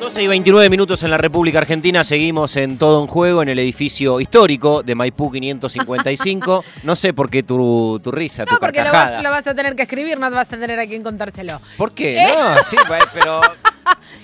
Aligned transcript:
12 0.00 0.22
y 0.22 0.26
29 0.28 0.70
minutos 0.70 1.02
en 1.02 1.10
la 1.10 1.18
República 1.18 1.58
Argentina, 1.58 2.02
seguimos 2.04 2.56
en 2.56 2.78
todo 2.78 3.02
en 3.02 3.06
juego 3.06 3.42
en 3.42 3.50
el 3.50 3.58
edificio 3.58 4.18
histórico 4.18 4.82
de 4.82 4.94
Maipú 4.94 5.30
555. 5.30 6.64
No 6.82 6.96
sé 6.96 7.12
por 7.12 7.28
qué 7.28 7.42
tu, 7.42 8.00
tu 8.02 8.10
risa, 8.10 8.46
tu 8.46 8.54
No, 8.54 8.58
porque 8.60 8.78
lo 8.78 8.84
carcajada. 8.86 9.14
vas, 9.16 9.22
lo 9.22 9.30
vas 9.30 9.46
a 9.46 9.54
tener 9.54 9.76
que 9.76 9.82
escribir, 9.82 10.18
no 10.18 10.30
vas 10.30 10.50
a 10.50 10.58
tener 10.58 10.78
a 10.80 10.86
quien 10.86 11.02
contárselo. 11.02 11.60
¿Por 11.76 11.92
qué? 11.92 12.18
¿Eh? 12.18 12.28
No, 12.34 12.62
sí, 12.62 12.76
pues, 12.88 13.04
pero... 13.12 13.40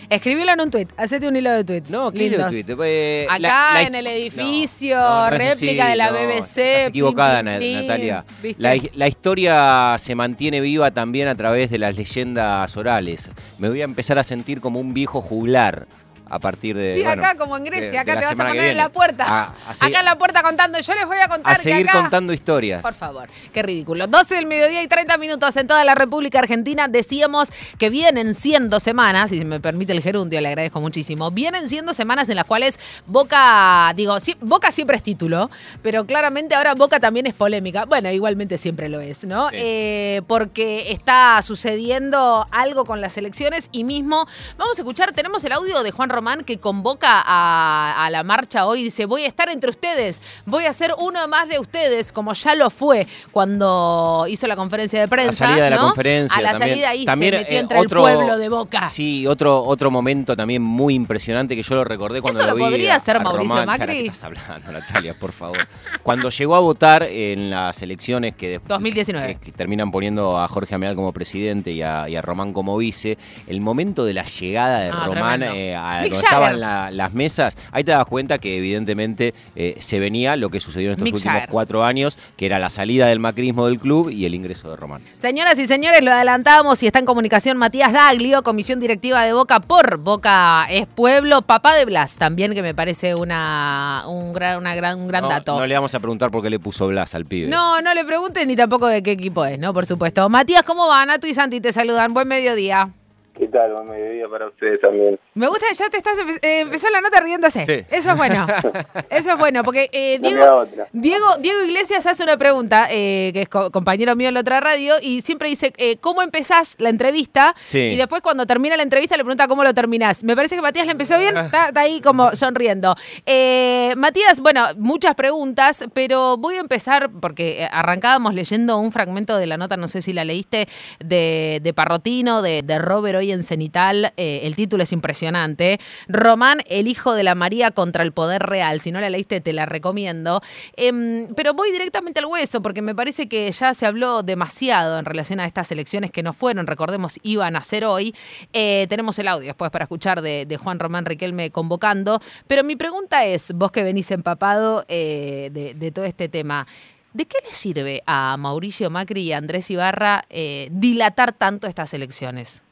Escribilo 0.08 0.52
en 0.52 0.60
un 0.60 0.70
tweet, 0.70 0.86
hacete 0.96 1.26
un 1.28 1.36
hilo 1.36 1.50
de 1.50 1.64
tweet. 1.64 1.82
No, 1.88 2.12
¿qué 2.12 2.24
hilo 2.24 2.38
de? 2.48 2.64
Eh, 2.84 3.26
Acá 3.28 3.38
la- 3.40 3.48
la 3.74 3.82
en 3.82 3.94
el 3.96 4.06
edificio, 4.06 4.96
No, 4.96 5.02
no, 5.02 5.20
no 5.30 5.36
es 5.36 5.38
réplica 5.38 5.82
así, 5.84 5.90
de 5.90 5.96
la 5.96 6.10
BBC. 6.12 6.38
Estás 6.74 6.88
equivocada, 6.88 7.42
Natalia. 7.42 8.24
La, 8.58 8.74
la 8.94 9.08
historia 9.08 9.96
se 9.98 10.14
mantiene 10.14 10.60
viva 10.60 10.90
también 10.92 11.28
a 11.28 11.34
través 11.34 11.70
de 11.70 11.78
las 11.78 11.96
leyendas 11.96 12.76
orales. 12.76 13.30
Me 13.58 13.68
voy 13.68 13.80
a 13.80 13.84
empezar 13.84 14.18
a 14.18 14.24
sentir 14.24 14.60
como 14.60 14.78
un 14.80 14.94
viejo 14.94 15.20
juglar 15.20 15.86
a 16.28 16.38
partir 16.38 16.76
de. 16.76 16.94
Sí, 16.96 17.02
bueno, 17.02 17.22
acá 17.22 17.36
como 17.36 17.56
en 17.56 17.64
Grecia, 17.64 17.90
de 17.90 17.98
acá 17.98 18.18
te 18.20 18.26
vas 18.26 18.38
a 18.40 18.46
poner 18.48 18.64
en 18.70 18.76
la 18.76 18.88
puerta. 18.88 19.24
A, 19.26 19.54
a 19.70 19.74
se- 19.74 19.86
acá 19.86 20.00
en 20.00 20.04
la 20.04 20.16
puerta 20.18 20.42
contando, 20.42 20.78
yo 20.80 20.94
les 20.94 21.06
voy 21.06 21.18
a 21.18 21.28
contar 21.28 21.52
a 21.54 21.56
que 21.56 21.62
seguir 21.62 21.88
acá... 21.88 22.00
contando 22.00 22.32
historias. 22.32 22.82
Por 22.82 22.94
favor, 22.94 23.28
qué 23.52 23.62
ridículo. 23.62 24.06
12 24.06 24.34
del 24.34 24.46
mediodía 24.46 24.82
y 24.82 24.88
30 24.88 25.16
minutos 25.18 25.56
en 25.56 25.66
toda 25.66 25.84
la 25.84 25.94
República 25.94 26.38
Argentina. 26.38 26.88
Decíamos 26.88 27.50
que 27.78 27.90
vienen 27.90 28.34
siendo 28.34 28.80
semanas, 28.80 29.32
y 29.32 29.38
si 29.38 29.44
me 29.44 29.60
permite 29.60 29.92
el 29.92 30.02
gerundio, 30.02 30.40
le 30.40 30.48
agradezco 30.48 30.80
muchísimo. 30.80 31.30
Vienen 31.30 31.68
siendo 31.68 31.94
semanas 31.94 32.28
en 32.28 32.36
las 32.36 32.44
cuales 32.44 32.78
Boca, 33.06 33.92
digo, 33.96 34.16
Boca 34.40 34.70
siempre 34.72 34.96
es 34.96 35.02
título, 35.02 35.50
pero 35.82 36.04
claramente 36.06 36.54
ahora 36.54 36.74
Boca 36.74 37.00
también 37.00 37.26
es 37.26 37.34
polémica. 37.34 37.84
Bueno, 37.86 38.10
igualmente 38.10 38.58
siempre 38.58 38.88
lo 38.88 39.00
es, 39.00 39.24
¿no? 39.24 39.48
Sí. 39.50 39.56
Eh, 39.58 40.22
porque 40.26 40.92
está 40.92 41.40
sucediendo 41.42 42.46
algo 42.50 42.84
con 42.84 43.00
las 43.00 43.16
elecciones 43.16 43.68
y 43.72 43.84
mismo, 43.84 44.26
vamos 44.58 44.78
a 44.78 44.82
escuchar, 44.82 45.12
tenemos 45.12 45.42
el 45.44 45.52
audio 45.52 45.82
de 45.82 45.90
Juan 45.92 46.08
Román 46.16 46.44
que 46.44 46.58
convoca 46.58 47.22
a, 47.24 48.04
a 48.04 48.10
la 48.10 48.22
marcha 48.22 48.66
hoy, 48.66 48.82
dice, 48.82 49.04
voy 49.04 49.24
a 49.24 49.28
estar 49.28 49.48
entre 49.50 49.68
ustedes, 49.70 50.22
voy 50.46 50.64
a 50.64 50.72
ser 50.72 50.92
uno 50.98 51.28
más 51.28 51.48
de 51.48 51.58
ustedes, 51.58 52.10
como 52.10 52.32
ya 52.32 52.54
lo 52.54 52.70
fue 52.70 53.06
cuando 53.32 54.24
hizo 54.28 54.46
la 54.46 54.56
conferencia 54.56 54.98
de 55.00 55.08
prensa. 55.08 55.44
la 55.44 55.50
salida 55.50 55.64
de 55.66 55.70
la 55.70 55.78
conferencia. 55.78 56.36
A 56.38 56.40
la 56.40 56.52
también, 56.52 56.70
salida 56.70 56.88
ahí 56.90 57.04
también, 57.04 57.32
se 57.34 57.38
metió 57.40 57.56
eh, 57.56 57.60
entre 57.60 57.78
otro- 57.80 58.08
el 58.08 58.14
pueblo 58.16 58.38
de 58.38 58.48
Boca. 58.48 58.86
Sí, 58.86 59.26
otro, 59.26 59.62
otro 59.64 59.90
momento 59.90 60.34
también 60.36 60.62
muy 60.62 60.94
impresionante 60.94 61.54
que 61.54 61.62
yo 61.62 61.74
lo 61.74 61.84
recordé 61.84 62.20
cuando 62.22 62.40
¿Eso 62.40 62.48
lo 62.50 62.56
lo 62.56 62.64
vi. 62.64 62.70
podría 62.70 62.94
a- 62.94 62.96
hacer 62.96 63.16
a 63.16 63.20
Mauricio 63.20 63.56
Román. 63.56 63.66
Macri? 63.66 63.82
Espera, 63.84 64.02
¿qué 64.02 64.06
estás 64.08 64.24
hablando, 64.24 64.72
Natalia, 64.72 65.14
por 65.18 65.32
favor? 65.32 65.58
Cuando 66.02 66.30
llegó 66.30 66.54
a 66.56 66.60
votar 66.60 67.02
en 67.02 67.50
las 67.50 67.82
elecciones 67.82 68.34
que, 68.34 68.48
después 68.48 68.68
2019. 68.70 69.38
que 69.42 69.52
terminan 69.52 69.90
poniendo 69.90 70.38
a 70.38 70.48
Jorge 70.48 70.74
Ameal 70.74 70.94
como 70.94 71.12
presidente 71.12 71.72
y 71.72 71.82
a, 71.82 72.08
y 72.08 72.16
a 72.16 72.22
Román 72.22 72.52
como 72.52 72.76
vice, 72.78 73.18
el 73.46 73.60
momento 73.60 74.04
de 74.04 74.14
la 74.14 74.24
llegada 74.24 74.80
de 74.80 74.90
Ah, 74.90 75.02
Román 75.06 75.42
eh, 75.42 75.74
a 75.76 76.05
Mick 76.10 76.12
donde 76.14 76.26
estaban 76.26 76.60
la- 76.60 76.90
las 76.90 77.12
mesas, 77.14 77.56
ahí 77.72 77.84
te 77.84 77.92
das 77.92 78.06
cuenta 78.06 78.38
que 78.38 78.56
evidentemente 78.58 79.34
eh, 79.54 79.76
se 79.80 80.00
venía 80.00 80.36
lo 80.36 80.50
que 80.50 80.60
sucedió 80.60 80.88
en 80.88 80.92
estos 80.92 81.04
Mick 81.04 81.14
últimos 81.14 81.32
Jagger. 81.34 81.50
cuatro 81.50 81.84
años, 81.84 82.16
que 82.36 82.46
era 82.46 82.58
la 82.58 82.70
salida 82.70 83.06
del 83.06 83.18
macrismo 83.20 83.66
del 83.66 83.78
club 83.78 84.10
y 84.10 84.24
el 84.26 84.34
ingreso 84.34 84.70
de 84.70 84.76
Román. 84.76 85.02
Señoras 85.18 85.58
y 85.58 85.66
señores, 85.66 86.02
lo 86.02 86.10
adelantamos 86.12 86.82
y 86.82 86.86
está 86.86 86.98
en 86.98 87.06
comunicación 87.06 87.56
Matías 87.56 87.92
Daglio, 87.92 88.42
comisión 88.42 88.80
directiva 88.80 89.24
de 89.24 89.32
Boca 89.32 89.60
por 89.60 89.98
Boca 89.98 90.66
es 90.70 90.86
Pueblo, 90.86 91.42
papá 91.42 91.74
de 91.76 91.84
Blas, 91.84 92.16
también 92.16 92.54
que 92.54 92.62
me 92.62 92.74
parece 92.74 93.14
una, 93.14 94.04
un, 94.08 94.32
gran, 94.32 94.58
una 94.58 94.74
gran, 94.74 94.98
un 95.00 95.08
gran 95.08 95.22
no, 95.22 95.28
dato. 95.28 95.58
no 95.58 95.66
le 95.66 95.74
vamos 95.74 95.94
a 95.94 96.00
preguntar 96.00 96.30
por 96.30 96.42
qué 96.42 96.50
le 96.50 96.58
puso 96.58 96.86
Blas 96.88 97.14
al 97.14 97.24
pibe. 97.26 97.48
No, 97.48 97.80
no 97.82 97.94
le 97.94 98.04
pregunten 98.04 98.48
ni 98.48 98.56
tampoco 98.56 98.86
de 98.86 99.02
qué 99.02 99.12
equipo 99.12 99.44
es, 99.44 99.58
¿no? 99.58 99.72
Por 99.74 99.86
supuesto. 99.86 100.28
Matías, 100.28 100.62
¿cómo 100.62 100.86
va? 100.88 101.04
Nato 101.06 101.26
y 101.26 101.34
Santi 101.34 101.60
te 101.60 101.72
saludan. 101.72 102.12
Buen 102.14 102.28
mediodía. 102.28 102.90
¿Qué 103.38 103.45
tal? 103.56 103.72
Buen 103.72 103.88
mediodía 103.88 104.28
para 104.28 104.48
ustedes 104.48 104.80
también. 104.80 105.18
Me 105.34 105.48
gusta, 105.48 105.66
ya 105.72 105.88
te 105.88 105.96
estás, 105.96 106.18
empe- 106.18 106.38
eh, 106.42 106.60
empezó 106.60 106.88
la 106.90 107.00
nota 107.00 107.20
riéndose. 107.20 107.64
Sí. 107.66 107.84
Eso 107.90 108.10
es 108.12 108.16
bueno. 108.16 108.46
Eso 109.10 109.32
es 109.32 109.38
bueno, 109.38 109.62
porque 109.64 109.88
eh, 109.92 110.18
Diego. 110.20 110.66
Diego, 110.92 111.26
Diego 111.40 111.62
Iglesias 111.64 112.06
hace 112.06 112.22
una 112.22 112.36
pregunta, 112.36 112.88
eh, 112.90 113.30
que 113.32 113.42
es 113.42 113.48
co- 113.48 113.70
compañero 113.70 114.14
mío 114.16 114.28
en 114.28 114.34
la 114.34 114.40
otra 114.40 114.60
radio, 114.60 114.94
y 115.00 115.20
siempre 115.22 115.48
dice, 115.48 115.72
eh, 115.76 115.96
¿cómo 115.98 116.22
empezás 116.22 116.74
la 116.78 116.88
entrevista? 116.90 117.54
Sí. 117.66 117.78
Y 117.78 117.96
después 117.96 118.22
cuando 118.22 118.46
termina 118.46 118.76
la 118.76 118.82
entrevista 118.82 119.16
le 119.16 119.24
pregunta 119.24 119.48
cómo 119.48 119.64
lo 119.64 119.72
terminás. 119.74 120.22
Me 120.24 120.36
parece 120.36 120.56
que 120.56 120.62
Matías 120.62 120.86
la 120.86 120.92
empezó 120.92 121.18
bien, 121.18 121.36
está, 121.36 121.68
está 121.68 121.80
ahí 121.80 122.00
como 122.00 122.34
sonriendo. 122.36 122.94
Eh, 123.24 123.94
Matías, 123.96 124.40
bueno, 124.40 124.62
muchas 124.76 125.14
preguntas, 125.14 125.84
pero 125.94 126.36
voy 126.36 126.56
a 126.56 126.60
empezar, 126.60 127.10
porque 127.20 127.68
arrancábamos 127.70 128.34
leyendo 128.34 128.78
un 128.78 128.92
fragmento 128.92 129.36
de 129.36 129.46
la 129.46 129.56
nota, 129.56 129.76
no 129.76 129.88
sé 129.88 130.02
si 130.02 130.12
la 130.12 130.24
leíste, 130.24 130.68
de, 131.00 131.60
de 131.62 131.74
Parrotino, 131.74 132.42
de, 132.42 132.62
de 132.62 132.78
Robert 132.78 133.18
hoy 133.18 133.32
en 133.32 133.42
Cenital. 133.46 134.12
Eh, 134.16 134.40
el 134.42 134.56
título 134.56 134.82
es 134.82 134.92
impresionante. 134.92 135.78
Román, 136.08 136.60
el 136.66 136.88
hijo 136.88 137.14
de 137.14 137.22
la 137.22 137.34
María 137.34 137.70
contra 137.70 138.02
el 138.02 138.12
poder 138.12 138.42
real. 138.42 138.80
Si 138.80 138.92
no 138.92 139.00
la 139.00 139.08
leíste, 139.08 139.40
te 139.40 139.52
la 139.52 139.66
recomiendo. 139.66 140.40
Em, 140.76 141.28
pero 141.34 141.54
voy 141.54 141.72
directamente 141.72 142.20
al 142.20 142.26
hueso, 142.26 142.60
porque 142.60 142.82
me 142.82 142.94
parece 142.94 143.28
que 143.28 143.50
ya 143.50 143.72
se 143.74 143.86
habló 143.86 144.22
demasiado 144.22 144.98
en 144.98 145.04
relación 145.04 145.40
a 145.40 145.46
estas 145.46 145.70
elecciones 145.72 146.10
que 146.10 146.22
no 146.22 146.32
fueron, 146.32 146.66
recordemos, 146.66 147.18
iban 147.22 147.56
a 147.56 147.62
ser 147.62 147.84
hoy. 147.84 148.14
Eh, 148.52 148.86
tenemos 148.88 149.18
el 149.18 149.28
audio 149.28 149.46
después 149.46 149.70
para 149.70 149.84
escuchar 149.84 150.20
de, 150.20 150.56
Juan 150.56 150.78
Román 150.78 151.04
Riquelme 151.04 151.50
convocando. 151.50 152.20
Pero 152.46 152.64
mi 152.64 152.76
pregunta 152.76 153.24
es, 153.24 153.52
vos 153.52 153.70
que 153.70 153.82
venís 153.82 154.10
empapado 154.10 154.84
eh, 154.88 155.50
de, 155.52 155.90
todo 155.92 156.04
este 156.04 156.28
tema, 156.28 156.66
¿de 157.12 157.26
qué 157.26 157.38
le 157.46 157.52
sirve 157.52 158.02
a 158.06 158.36
Mauricio 158.36 158.90
Macri 158.90 159.22
y 159.22 159.32
a 159.32 159.38
Andrés 159.38 159.70
Ibarra 159.70 160.24
dilatar 160.70 161.32
tanto 161.32 161.66
estas 161.66 161.94
elecciones? 161.94 162.65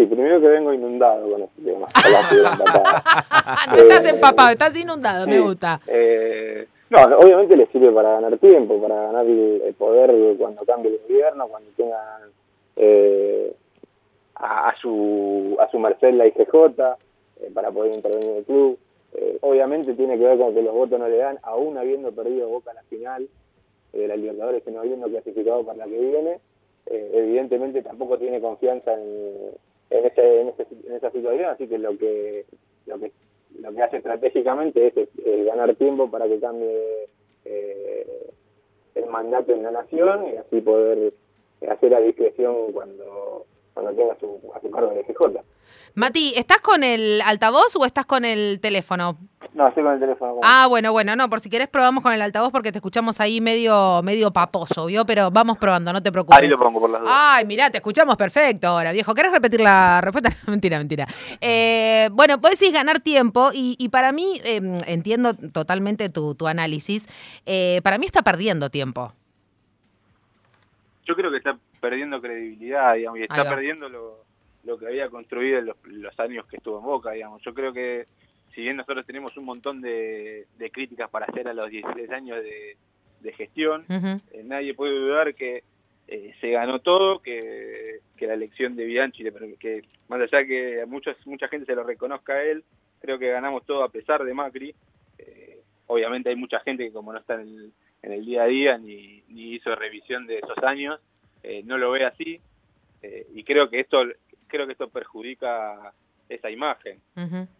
Sí, 0.00 0.06
primero 0.06 0.40
que 0.40 0.46
vengo 0.48 0.72
inundado 0.72 1.30
con 1.30 1.42
este 1.42 1.62
tema. 1.62 1.86
No 3.70 3.76
estás 3.76 4.06
Eh, 4.06 4.10
empapado, 4.10 4.50
estás 4.50 4.74
inundado, 4.76 5.26
me 5.26 5.40
gusta. 5.40 5.78
eh, 5.86 6.66
no, 6.88 7.02
obviamente 7.18 7.54
les 7.56 7.68
sirve 7.68 7.92
para 7.92 8.12
ganar 8.12 8.38
tiempo, 8.38 8.80
para 8.80 8.94
ganar 9.02 9.26
el, 9.26 9.74
poder 9.78 10.10
cuando 10.38 10.64
cambie 10.64 10.90
el 10.92 10.98
gobierno, 11.06 11.48
cuando 11.48 11.68
tengan 11.76 12.22
eh, 12.76 13.52
a, 14.36 14.70
a 14.70 14.76
su 14.80 15.56
a 15.60 15.70
su 15.70 15.78
merced 15.78 16.14
la 16.14 16.26
IGJ, 16.26 16.54
eh, 16.54 17.50
para 17.52 17.70
poder 17.70 17.94
intervenir 17.94 18.30
en 18.30 18.36
el 18.38 18.44
club. 18.44 18.78
Eh, 19.14 19.36
obviamente 19.42 19.92
tiene 19.94 20.16
que 20.18 20.24
ver 20.24 20.38
con 20.38 20.54
que 20.54 20.62
los 20.62 20.72
votos 20.74 20.98
no 20.98 21.08
le 21.08 21.18
dan, 21.18 21.38
aún 21.42 21.76
habiendo 21.76 22.10
perdido 22.12 22.48
Boca 22.48 22.72
la 22.72 22.82
final 22.84 23.28
de 23.92 24.08
la 24.08 24.16
Libertadores, 24.16 24.62
que 24.62 24.70
no 24.70 24.80
habiendo 24.80 25.08
clasificado 25.08 25.62
para 25.64 25.78
la 25.78 25.84
que 25.84 25.98
viene, 25.98 26.38
evidentemente 26.86 27.82
tampoco 27.82 28.18
tiene 28.18 28.40
confianza 28.40 28.94
en, 28.94 29.50
en, 29.90 30.04
ese, 30.06 30.40
en, 30.40 30.48
ese- 30.48 30.66
en 30.86 30.94
esa 30.94 31.10
situación, 31.10 31.50
así 31.50 31.66
que 31.68 31.78
lo 31.78 31.96
que 31.98 32.46
lo 32.86 32.98
que 32.98 33.12
lo 33.58 33.72
que 33.72 33.82
hace 33.82 33.96
estratégicamente 33.98 34.92
es, 34.94 35.44
ganar 35.46 35.74
tiempo 35.76 36.10
para 36.10 36.28
que 36.28 36.38
cambie 36.40 37.08
eh, 37.44 38.30
el 38.94 39.06
mandato 39.06 39.52
en 39.52 39.62
la 39.64 39.70
nación 39.72 40.26
y 40.32 40.36
así 40.36 40.60
poder 40.60 41.12
hacer 41.68 41.94
a 41.94 42.00
discreción 42.00 42.72
cuando 42.72 43.46
cuando 43.80 44.00
tenga 44.00 44.16
su, 44.18 44.52
a 44.54 44.60
su 44.60 44.70
cargo 44.70 44.92
el 44.92 45.04
FJ. 45.04 45.42
Mati, 45.94 46.34
¿estás 46.36 46.60
con 46.60 46.84
el 46.84 47.20
altavoz 47.22 47.74
o 47.76 47.84
estás 47.84 48.06
con 48.06 48.24
el 48.24 48.60
teléfono? 48.60 49.18
No, 49.54 49.66
estoy 49.66 49.82
con 49.82 49.94
el 49.94 50.00
teléfono. 50.00 50.36
Ah, 50.42 50.66
bueno, 50.68 50.92
bueno, 50.92 51.16
no, 51.16 51.28
por 51.28 51.40
si 51.40 51.50
querés 51.50 51.68
probamos 51.68 52.04
con 52.04 52.12
el 52.12 52.22
altavoz 52.22 52.52
porque 52.52 52.70
te 52.70 52.78
escuchamos 52.78 53.18
ahí 53.20 53.40
medio, 53.40 54.00
medio 54.02 54.30
paposo, 54.32 54.86
¿vio? 54.86 55.04
Pero 55.04 55.30
vamos 55.30 55.58
probando, 55.58 55.92
no 55.92 56.02
te 56.02 56.12
preocupes. 56.12 56.38
Ahí 56.38 56.48
lo 56.48 56.58
pongo 56.58 56.80
por 56.80 56.90
las 56.90 57.00
dudas. 57.00 57.14
Ay, 57.16 57.44
mirá, 57.46 57.70
te 57.70 57.78
escuchamos 57.78 58.16
perfecto 58.16 58.68
ahora, 58.68 58.92
viejo. 58.92 59.12
¿Querés 59.14 59.32
repetir 59.32 59.60
la 59.60 60.00
respuesta? 60.00 60.30
mentira, 60.46 60.78
mentira. 60.78 61.06
Eh, 61.40 62.08
bueno, 62.12 62.38
vos 62.38 62.52
decís 62.52 62.72
ganar 62.72 63.00
tiempo 63.00 63.50
y, 63.52 63.74
y 63.78 63.88
para 63.88 64.12
mí, 64.12 64.40
eh, 64.44 64.60
entiendo 64.86 65.34
totalmente 65.34 66.08
tu, 66.10 66.34
tu 66.36 66.46
análisis, 66.46 67.08
eh, 67.46 67.80
para 67.82 67.98
mí 67.98 68.06
está 68.06 68.22
perdiendo 68.22 68.70
tiempo. 68.70 69.12
Yo 71.10 71.16
creo 71.16 71.30
que 71.32 71.38
está 71.38 71.58
perdiendo 71.80 72.20
credibilidad, 72.20 72.94
digamos, 72.94 73.18
y 73.18 73.22
está 73.24 73.48
perdiendo 73.48 73.88
lo, 73.88 74.24
lo 74.62 74.78
que 74.78 74.86
había 74.86 75.08
construido 75.08 75.58
en 75.58 75.66
los, 75.66 75.76
los 75.86 76.20
años 76.20 76.46
que 76.46 76.58
estuvo 76.58 76.78
en 76.78 76.84
Boca, 76.84 77.10
digamos. 77.10 77.42
Yo 77.42 77.52
creo 77.52 77.72
que 77.72 78.04
si 78.54 78.60
bien 78.60 78.76
nosotros 78.76 79.04
tenemos 79.06 79.36
un 79.36 79.44
montón 79.44 79.80
de, 79.80 80.46
de 80.56 80.70
críticas 80.70 81.10
para 81.10 81.26
hacer 81.26 81.48
a 81.48 81.52
los 81.52 81.68
16 81.68 82.10
años 82.10 82.36
de, 82.44 82.76
de 83.22 83.32
gestión, 83.32 83.84
eh, 83.88 84.42
nadie 84.44 84.74
puede 84.74 84.94
dudar 84.94 85.34
que 85.34 85.64
eh, 86.06 86.32
se 86.40 86.50
ganó 86.50 86.78
todo, 86.78 87.20
que, 87.20 87.98
que 88.16 88.28
la 88.28 88.34
elección 88.34 88.76
de 88.76 88.84
Bianchi, 88.84 89.24
que 89.58 89.82
más 90.06 90.20
allá 90.20 90.46
que 90.46 90.82
a 90.82 90.86
muchos, 90.86 91.16
mucha 91.26 91.48
gente 91.48 91.66
se 91.66 91.74
lo 91.74 91.82
reconozca 91.82 92.34
a 92.34 92.44
él, 92.44 92.62
creo 93.00 93.18
que 93.18 93.30
ganamos 93.30 93.66
todo 93.66 93.82
a 93.82 93.88
pesar 93.88 94.22
de 94.22 94.32
Macri. 94.32 94.72
Eh, 95.18 95.60
obviamente 95.88 96.28
hay 96.28 96.36
mucha 96.36 96.60
gente 96.60 96.84
que 96.84 96.92
como 96.92 97.12
no 97.12 97.18
está 97.18 97.34
en 97.34 97.40
el, 97.40 97.72
en 98.02 98.12
el 98.12 98.24
día 98.24 98.44
a 98.44 98.46
día 98.46 98.78
ni, 98.78 99.22
ni 99.28 99.54
hizo 99.54 99.74
revisión 99.74 100.26
de 100.26 100.38
esos 100.38 100.58
años, 100.58 101.00
eh, 101.42 101.62
no 101.64 101.78
lo 101.78 101.90
ve 101.90 102.04
así 102.04 102.40
eh, 103.02 103.26
y 103.34 103.44
creo 103.44 103.70
que 103.70 103.80
esto 103.80 104.02
creo 104.46 104.66
que 104.66 104.72
esto 104.72 104.88
perjudica 104.88 105.92
esa 106.28 106.50
imagen. 106.50 107.00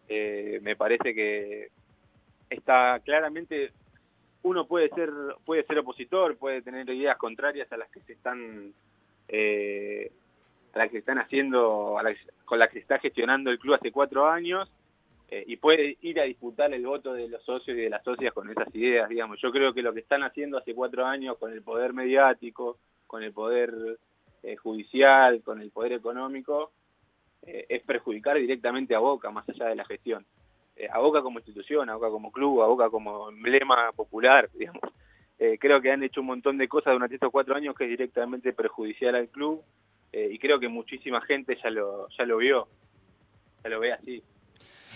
Eh, 0.09 0.61
me 0.63 0.77
parece 0.77 1.15
que 1.15 1.69
está 2.49 3.01
claramente 3.05 3.73
uno 4.43 4.67
puede 4.67 4.89
ser 4.91 5.11
puede 5.45 5.65
ser 5.65 5.79
opositor 5.79 6.37
puede 6.37 6.63
tener 6.63 6.89
ideas 6.89 7.17
contrarias 7.17 7.71
a 7.73 7.77
las 7.77 7.91
que 7.91 8.01
se 8.01 8.13
están 8.13 8.73
eh, 9.29 10.11
a 10.75 10.79
la 10.79 10.89
que 10.89 10.99
están 10.99 11.19
haciendo, 11.19 11.97
con 12.45 12.59
la 12.59 12.69
que 12.69 12.75
se 12.75 12.81
está 12.81 12.99
gestionando 12.99 13.51
el 13.51 13.59
club 13.59 13.75
hace 13.75 13.91
cuatro 13.91 14.29
años 14.29 14.71
eh, 15.33 15.45
y 15.47 15.57
puede 15.59 15.97
ir 16.01 16.19
a 16.19 16.25
disputar 16.25 16.75
el 16.75 16.85
voto 16.85 17.13
de 17.13 17.29
los 17.29 17.41
socios 17.45 17.79
y 17.79 17.83
de 17.83 17.91
las 17.91 18.03
socias 18.03 18.35
con 18.35 18.51
esas 18.51 18.75
ideas, 18.75 19.09
digamos. 19.09 19.41
Yo 19.41 19.53
creo 19.53 19.73
que 19.73 19.81
lo 19.81 19.95
que 19.95 20.01
están 20.01 20.25
haciendo 20.25 20.59
hace 20.59 20.75
cuatro 20.75 21.07
años 21.07 21.39
con 21.39 21.53
el 21.53 21.63
poder 21.63 21.93
mediático, 21.93 22.79
con 23.07 23.23
el 23.23 23.33
poder 23.33 23.73
eh, 24.43 24.57
judicial, 24.57 25.41
con 25.45 25.61
el 25.61 25.71
poder 25.71 25.93
económico, 25.93 26.73
eh, 27.47 27.65
es 27.69 27.81
perjudicar 27.85 28.39
directamente 28.39 28.93
a 28.97 28.99
Boca, 28.99 29.31
más 29.31 29.49
allá 29.49 29.67
de 29.67 29.77
la 29.77 29.85
gestión. 29.85 30.27
a 30.93 30.99
Boca 30.99 31.23
como 31.23 31.39
institución, 31.39 31.89
a 31.91 31.95
Boca 31.95 32.11
como 32.11 32.33
club, 32.33 32.63
a 32.63 32.67
Boca 32.67 32.91
como 32.91 33.29
emblema 33.29 33.93
popular, 33.93 34.51
digamos. 34.55 34.83
creo 35.61 35.81
que 35.81 35.93
han 35.93 36.03
hecho 36.03 36.23
un 36.23 36.27
montón 36.27 36.59
de 36.59 36.67
cosas 36.67 36.93
durante 36.93 37.15
estos 37.15 37.31
cuatro 37.31 37.55
años 37.55 37.77
que 37.77 37.85
es 37.85 37.91
directamente 37.91 38.53
perjudicial 38.53 39.15
al 39.15 39.29
club 39.29 39.63
y 40.13 40.39
creo 40.39 40.59
que 40.59 40.69
muchísima 40.69 41.21
gente 41.21 41.57
ya 41.63 41.71
lo, 41.71 42.09
ya 42.09 42.25
lo 42.25 42.39
vio, 42.39 42.67
ya 43.63 43.71
lo 43.71 43.79
ve 43.79 43.93
así. 43.93 44.23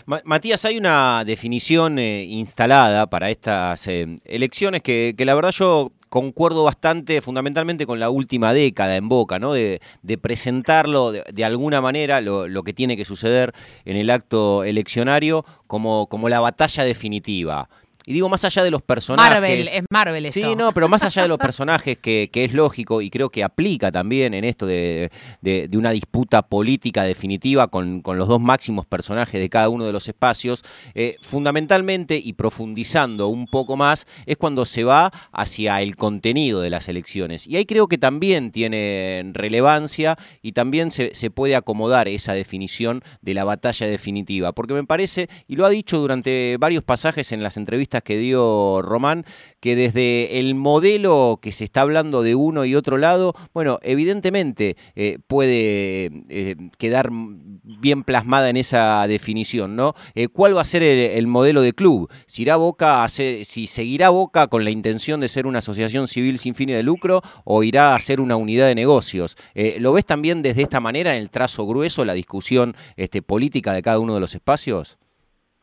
Matías, 0.07 0.65
hay 0.65 0.77
una 0.77 1.25
definición 1.25 1.99
eh, 1.99 2.25
instalada 2.25 3.09
para 3.09 3.31
estas 3.31 3.87
eh, 3.87 4.17
elecciones 4.25 4.83
que, 4.83 5.15
la 5.19 5.35
verdad 5.35 5.53
yo 5.53 5.93
concuerdo 6.09 6.65
bastante 6.65 7.21
fundamentalmente 7.21 7.87
con 7.87 7.99
la 7.99 8.11
última 8.11 8.53
década 8.53 8.97
en 8.97 9.09
Boca, 9.09 9.39
¿no? 9.39 9.53
De, 9.53 9.81
presentarlo 10.21 11.13
de, 11.13 11.45
alguna 11.45 11.81
manera, 11.81 12.21
lo, 12.21 12.63
que 12.63 12.73
tiene 12.73 12.97
que 12.97 13.05
suceder 13.05 13.53
en 13.85 13.97
el 13.97 14.11
acto 14.11 14.63
eleccionario, 14.65 15.45
como 15.67 16.29
la 16.29 16.41
batalla 16.41 16.85
definitiva. 16.85 17.69
Y 18.07 18.13
digo, 18.13 18.29
más 18.29 18.45
allá 18.45 18.63
de 18.63 18.71
los 18.71 18.83
personajes. 18.83 19.35
Marvel, 19.35 19.69
es 19.69 19.85
Marvel 19.91 20.27
esto. 20.27 20.41
Sí, 20.41 20.57
no, 20.57 20.73
pero 20.73 20.89
más 20.89 21.03
allá 21.03 21.23
de 21.23 21.29
los 21.29 21.39
personajes, 21.45 21.99
que, 21.99 22.29
que 22.33 22.45
es 22.45 22.53
lógico 22.53 23.01
y 23.01 23.11
creo 23.11 23.31
que 23.31 23.43
aplica 23.43 23.91
también 23.91 24.35
en 24.35 24.45
esto 24.45 24.67
de, 24.67 25.11
de, 25.41 25.69
una 25.75 25.91
disputa 25.91 26.43
política 26.43 27.05
definitiva 27.05 27.69
con, 27.69 28.03
con, 28.03 28.19
los 28.19 28.29
dos 28.29 28.41
máximos 28.41 28.87
personajes 28.87 29.41
de 29.41 29.49
cada 29.49 29.69
uno 29.69 29.85
de 29.85 29.93
los 29.93 30.07
espacios, 30.09 30.65
eh, 30.95 31.17
fundamentalmente 31.23 32.21
y 32.23 32.35
profundizando 32.35 33.29
un 33.29 33.47
poco 33.47 33.77
más, 33.77 34.07
es 34.27 34.37
cuando 34.37 34.67
se 34.67 34.85
va 34.85 35.13
hacia 35.33 35.81
el 35.81 35.97
contenido 35.97 36.61
de 36.61 36.71
las 36.71 36.89
elecciones. 36.89 37.47
Y 37.47 37.57
ahí 37.57 37.65
creo 37.65 37.89
que 37.89 37.99
también 37.99 38.53
tiene 38.53 39.31
relevancia 39.33 40.17
y 40.43 40.53
también 40.53 40.91
se, 40.91 41.15
se 41.15 41.31
puede 41.31 41.57
acomodar 41.57 42.09
esa 42.09 42.35
definición 42.35 43.03
de 43.23 43.35
la 43.35 43.45
batalla 43.45 43.87
definitiva. 43.87 44.53
Porque 44.53 44.75
me 44.75 44.85
parece, 44.85 45.29
y 45.49 45.57
lo 45.57 45.65
ha 45.65 45.71
dicho 45.71 45.99
durante 45.99 46.57
varios 46.59 46.85
pasajes 46.85 47.33
en 47.33 47.43
las 47.43 47.57
entrevistas, 47.57 47.94
que 48.01 48.19
dio 48.19 48.83
Román, 48.83 49.25
que 49.65 49.77
desde 49.77 50.39
el 50.39 50.55
modelo 50.55 51.39
que 51.41 51.51
se 51.51 51.65
está 51.65 51.81
hablando 51.81 52.23
de 52.23 52.35
uno 52.35 52.67
y 52.67 52.75
otro 52.75 52.99
lado, 52.99 53.35
bueno, 53.55 53.79
evidentemente 53.83 54.77
eh, 54.95 55.19
puede 55.27 56.11
eh, 56.29 56.57
quedar 56.77 57.09
bien 57.11 58.05
plasmada 58.05 58.51
en 58.51 58.59
esa 58.59 59.07
definición, 59.07 59.75
¿no? 59.75 59.95
Eh, 60.15 60.29
¿Cuál 60.29 60.55
va 60.55 60.61
a 60.61 60.67
ser 60.67 60.83
el, 60.83 61.27
modelo 61.27 61.63
de 61.63 61.73
club? 61.73 62.11
¿Si, 62.27 62.43
irá 62.43 62.57
Boca 62.57 63.09
si 63.09 63.67
seguirá 63.67 64.11
Boca 64.11 64.49
con 64.49 64.65
la 64.65 64.71
intención 64.71 65.21
de 65.21 65.29
ser 65.29 65.47
una 65.47 65.61
asociación 65.61 66.09
civil 66.09 66.39
sin 66.39 66.55
fines 66.55 66.77
de 66.77 66.83
lucro 66.83 67.23
o 67.45 67.63
irá 67.63 67.95
a 67.95 68.01
ser 68.01 68.21
una 68.21 68.37
unidad 68.37 68.67
de 68.67 68.75
negocios? 68.75 69.37
¿Lo 69.79 69.95
ves 69.95 70.05
también 70.05 70.43
desde 70.43 70.61
esta 70.61 70.81
manera 70.81 71.17
en 71.17 71.23
el 71.23 71.31
trazo 71.31 71.67
grueso, 71.67 72.05
la 72.05 72.13
discusión 72.13 72.77
este, 72.97 73.23
política 73.23 73.73
de 73.73 73.81
cada 73.81 73.99
uno 73.99 74.13
de 74.13 74.21
los 74.21 74.35
espacios? 74.35 74.99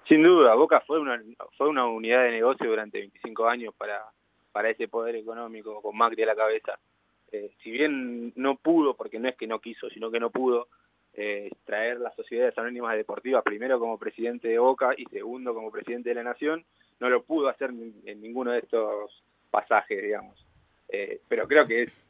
Sin 0.08 0.24
duda, 0.24 0.56
Boca 0.56 0.82
fue 0.82 1.00
una, 1.00 1.22
fue 1.58 1.70
una 1.70 1.86
unidad 1.86 2.24
de 2.24 2.32
negocio 2.32 2.70
durante 2.70 3.00
25 3.00 3.48
años 3.48 3.74
para, 3.78 4.04
para 4.52 4.70
ese 4.70 4.88
poder 4.88 5.16
económico 5.16 5.82
con 5.82 5.96
Macri 5.96 6.24
a 6.24 6.28
la 6.28 6.36
cabeza. 6.36 6.80
Eh, 7.32 7.52
si 7.64 7.72
bien 7.72 8.34
no 8.36 8.56
pudo, 8.56 8.96
porque 8.96 9.20
no 9.20 9.30
es 9.30 9.38
que 9.38 9.48
no 9.48 9.60
quiso, 9.60 9.90
sino 9.90 10.12
que 10.12 10.20
no 10.20 10.30
pudo, 10.32 10.68
eh, 11.14 11.50
traer 11.66 12.00
las 12.00 12.16
sociedades 12.16 12.58
anónimas 12.58 12.96
deportivas, 12.96 13.44
primero 13.44 13.80
como 13.80 13.98
presidente 13.98 14.48
de 14.48 14.60
Boca 14.60 14.92
y 14.98 15.06
segundo 15.06 15.54
como 15.54 15.72
presidente 15.72 16.10
de 16.10 16.16
la 16.16 16.24
Nación, 16.24 16.66
no 17.00 17.10
lo 17.10 17.24
pudo 17.24 17.48
hacer 17.48 17.70
en 17.70 18.22
ninguno 18.22 18.52
de 18.52 18.60
estos 18.60 19.24
pasajes, 19.50 20.02
digamos. 20.02 20.46
Eh, 20.90 21.22
pero 21.28 21.48
creo 21.48 21.66
que 21.68 21.84
es 21.84 22.08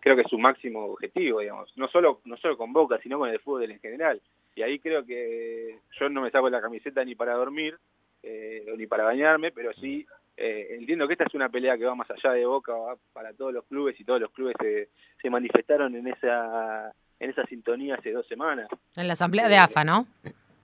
creo 0.00 0.16
que 0.16 0.22
es 0.22 0.28
su 0.28 0.38
máximo 0.38 0.86
objetivo, 0.86 1.38
digamos, 1.38 1.72
no 1.76 1.86
solo 1.86 2.20
no 2.24 2.36
solo 2.36 2.56
con 2.56 2.72
Boca, 2.72 2.98
sino 3.00 3.16
con 3.16 3.28
el 3.28 3.38
fútbol 3.38 3.70
en 3.70 3.78
general 3.78 4.20
y 4.56 4.62
ahí 4.62 4.80
creo 4.80 5.04
que 5.04 5.78
yo 6.00 6.08
no 6.08 6.22
me 6.22 6.30
saco 6.30 6.50
la 6.50 6.62
camiseta 6.62 7.04
ni 7.04 7.14
para 7.14 7.34
dormir 7.34 7.78
eh, 8.22 8.64
ni 8.76 8.86
para 8.86 9.04
bañarme, 9.04 9.52
pero 9.52 9.72
sí 9.74 10.04
eh, 10.36 10.76
entiendo 10.78 11.06
que 11.06 11.12
esta 11.12 11.24
es 11.24 11.34
una 11.34 11.50
pelea 11.50 11.78
que 11.78 11.84
va 11.84 11.94
más 11.94 12.10
allá 12.10 12.32
de 12.32 12.44
Boca 12.46 12.72
para 13.12 13.32
todos 13.34 13.52
los 13.52 13.64
clubes 13.66 14.00
y 14.00 14.04
todos 14.04 14.20
los 14.20 14.32
clubes 14.32 14.56
se, 14.60 14.88
se 15.20 15.30
manifestaron 15.30 15.94
en 15.94 16.08
esa 16.08 16.92
en 17.20 17.30
esa 17.30 17.44
sintonía 17.46 17.94
hace 17.94 18.12
dos 18.12 18.26
semanas. 18.26 18.68
En 18.94 19.06
la 19.06 19.12
asamblea 19.12 19.48
de 19.48 19.56
AFA, 19.56 19.84
¿no? 19.84 20.06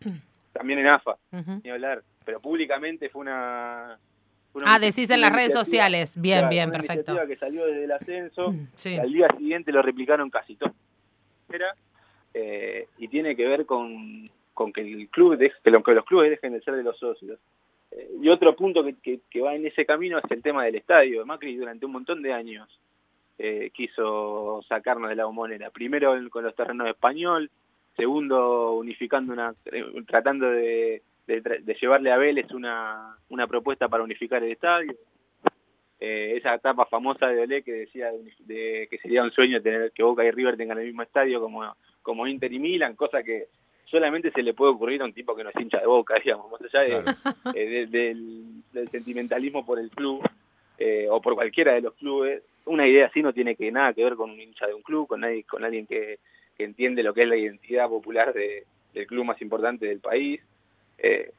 También 0.53 0.81
en 0.81 0.87
AFA, 0.89 1.17
ni 1.63 1.71
hablar, 1.71 2.03
pero 2.25 2.41
públicamente 2.41 3.09
fue 3.09 3.23
una... 3.23 3.99
ah, 4.65 4.79
decís 4.79 5.09
en 5.11 5.23
las 5.23 5.33
redes 5.33 5.53
sociales, 5.53 6.21
bien, 6.21 6.49
bien, 6.51 6.69
una 6.69 6.79
perfecto. 6.79 7.17
que 7.27 7.37
salió 7.37 7.65
desde 7.67 7.85
el 7.85 7.93
ascenso, 7.93 8.55
y 8.85 8.99
al 8.99 9.13
día 9.13 9.29
siguiente 9.39 9.73
lo 9.73 9.81
replicaron 9.81 10.29
casi 10.29 10.57
todo. 10.57 10.75
Era 11.51 11.75
eh, 12.35 12.87
y 12.99 13.09
tiene 13.09 13.37
que 13.37 13.47
ver 13.47 13.67
con, 13.67 14.29
con 14.55 14.73
que 14.73 14.81
el 14.81 15.09
club 15.09 15.39
que, 15.39 15.73
los 15.93 16.05
clubes 16.05 16.31
dejen 16.31 16.53
de 16.53 16.63
ser 16.63 16.75
de 16.75 16.83
los 16.83 16.99
socios. 16.99 17.39
Eh, 17.91 18.11
y 18.23 18.29
otro 18.29 18.57
punto 18.57 18.85
que, 18.85 19.21
que, 19.29 19.41
va 19.41 19.55
en 19.55 19.67
ese 19.67 19.85
camino 19.85 20.19
es 20.19 20.31
el 20.31 20.43
tema 20.43 20.65
del 20.65 20.77
estadio. 20.77 21.27
Macri 21.27 21.57
durante 21.57 21.85
un 21.85 21.93
montón 21.93 22.23
de 22.23 22.33
años 22.33 22.69
eh, 23.39 23.71
quiso 23.75 24.63
sacarnos 24.69 25.11
de 25.11 25.17
la 25.17 25.27
bombonera. 25.27 25.71
Primero 25.71 26.15
con 26.31 26.45
los 26.45 26.55
terrenos 26.55 26.85
de 26.87 26.93
español, 26.93 27.51
segundo 27.97 28.73
unificando 28.75 29.33
una, 29.33 29.55
tratando 30.07 30.51
de, 30.51 31.03
de, 31.27 31.77
llevarle 31.81 32.13
a 32.13 32.17
Vélez 32.17 32.51
una, 32.53 33.17
una 33.29 33.47
propuesta 33.47 33.89
para 33.89 34.05
unificar 34.05 34.43
el 34.43 34.53
estadio. 34.53 34.95
esa 35.99 36.55
etapa 36.55 36.87
famosa 36.87 37.27
de 37.27 37.43
Olé 37.43 37.63
que 37.63 37.73
decía 37.73 38.11
de, 38.41 38.89
que 38.91 38.99
sería 38.99 39.23
un 39.23 39.33
sueño 39.33 39.61
tener 39.61 39.93
que 39.93 40.03
Boca 40.03 40.25
y 40.25 40.31
River 40.31 40.57
tengan 40.57 40.79
el 40.79 40.87
mismo 40.87 41.03
estadio 41.03 41.41
como 41.41 41.63
como 42.03 42.27
Inter 42.27 42.53
y 42.53 42.59
Milan, 42.59 42.97
cosa 42.97 43.23
que 43.23 43.49
solamente 43.93 44.31
se 44.31 44.43
le 44.43 44.55
puede 44.55 44.73
ocurrir 44.73 45.03
a 45.03 45.05
un 45.05 45.13
tipo 45.13 45.37
que 45.37 45.45
no 45.45 45.51
es 45.51 45.61
hincha 45.61 45.79
de 45.79 45.87
boca, 45.87 46.15
digamos, 46.25 46.51
más 46.51 46.61
allá 46.63 47.05
eh, 47.55 47.87
del, 47.87 48.63
sentimentalismo 48.91 49.65
por 49.65 49.79
el 49.79 49.91
club 49.91 50.27
eh, 50.79 51.07
o 51.11 51.21
por 51.21 51.35
cualquiera 51.35 51.75
de 51.75 51.83
los 51.83 51.95
clubes, 51.95 52.43
una 52.65 52.89
idea 52.89 53.07
así 53.07 53.23
no 53.23 53.35
tiene 53.35 53.55
que 53.55 53.71
nada 53.71 53.93
que 53.93 54.03
ver 54.03 54.17
con 54.17 54.31
un 54.31 54.41
hincha 54.41 54.67
de 54.67 54.75
un 54.75 54.83
club, 54.83 55.07
con 55.07 55.21
nadie, 55.21 55.45
con 55.45 55.63
alguien 55.63 55.87
que, 55.87 56.19
entiende 56.59 57.03
lo 57.03 57.13
que 57.13 57.23
es 57.23 57.29
la 57.29 57.37
identidad 57.37 57.89
popular 57.89 58.33
del 58.33 59.07
club 59.09 59.25
más 59.25 59.43
importante 59.43 59.85
del 59.85 59.99
país. 59.99 60.41
Eh, 60.97 61.33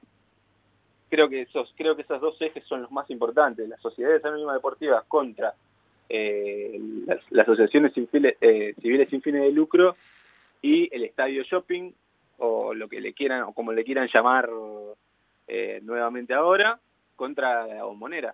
creo 1.07 1.29
que 1.29 1.43
esos, 1.43 1.73
creo 1.77 1.95
que 1.95 2.01
esos 2.01 2.19
dos 2.19 2.41
ejes 2.41 2.65
son 2.65 2.81
los 2.81 2.91
más 2.91 3.09
importantes, 3.09 3.69
las 3.69 3.79
sociedades 3.79 4.25
anónimas 4.25 4.55
deportivas 4.55 5.05
contra 5.05 5.53
las, 6.09 7.47
asociaciones 7.47 7.93
civiles 7.93 9.09
sin 9.09 9.21
fines 9.21 9.43
de 9.43 9.51
lucro 9.53 9.95
y 10.63 10.89
el 10.95 11.03
estadio 11.03 11.43
shopping 11.43 11.91
o 12.37 12.73
lo 12.73 12.89
que 12.89 12.99
le 12.99 13.13
quieran 13.13 13.43
o 13.43 13.53
como 13.53 13.71
le 13.73 13.83
quieran 13.83 14.09
llamar 14.11 14.49
eh, 15.47 15.79
nuevamente 15.83 16.33
ahora 16.33 16.79
contra 17.15 17.67
la 17.67 17.83
bombonera. 17.83 18.33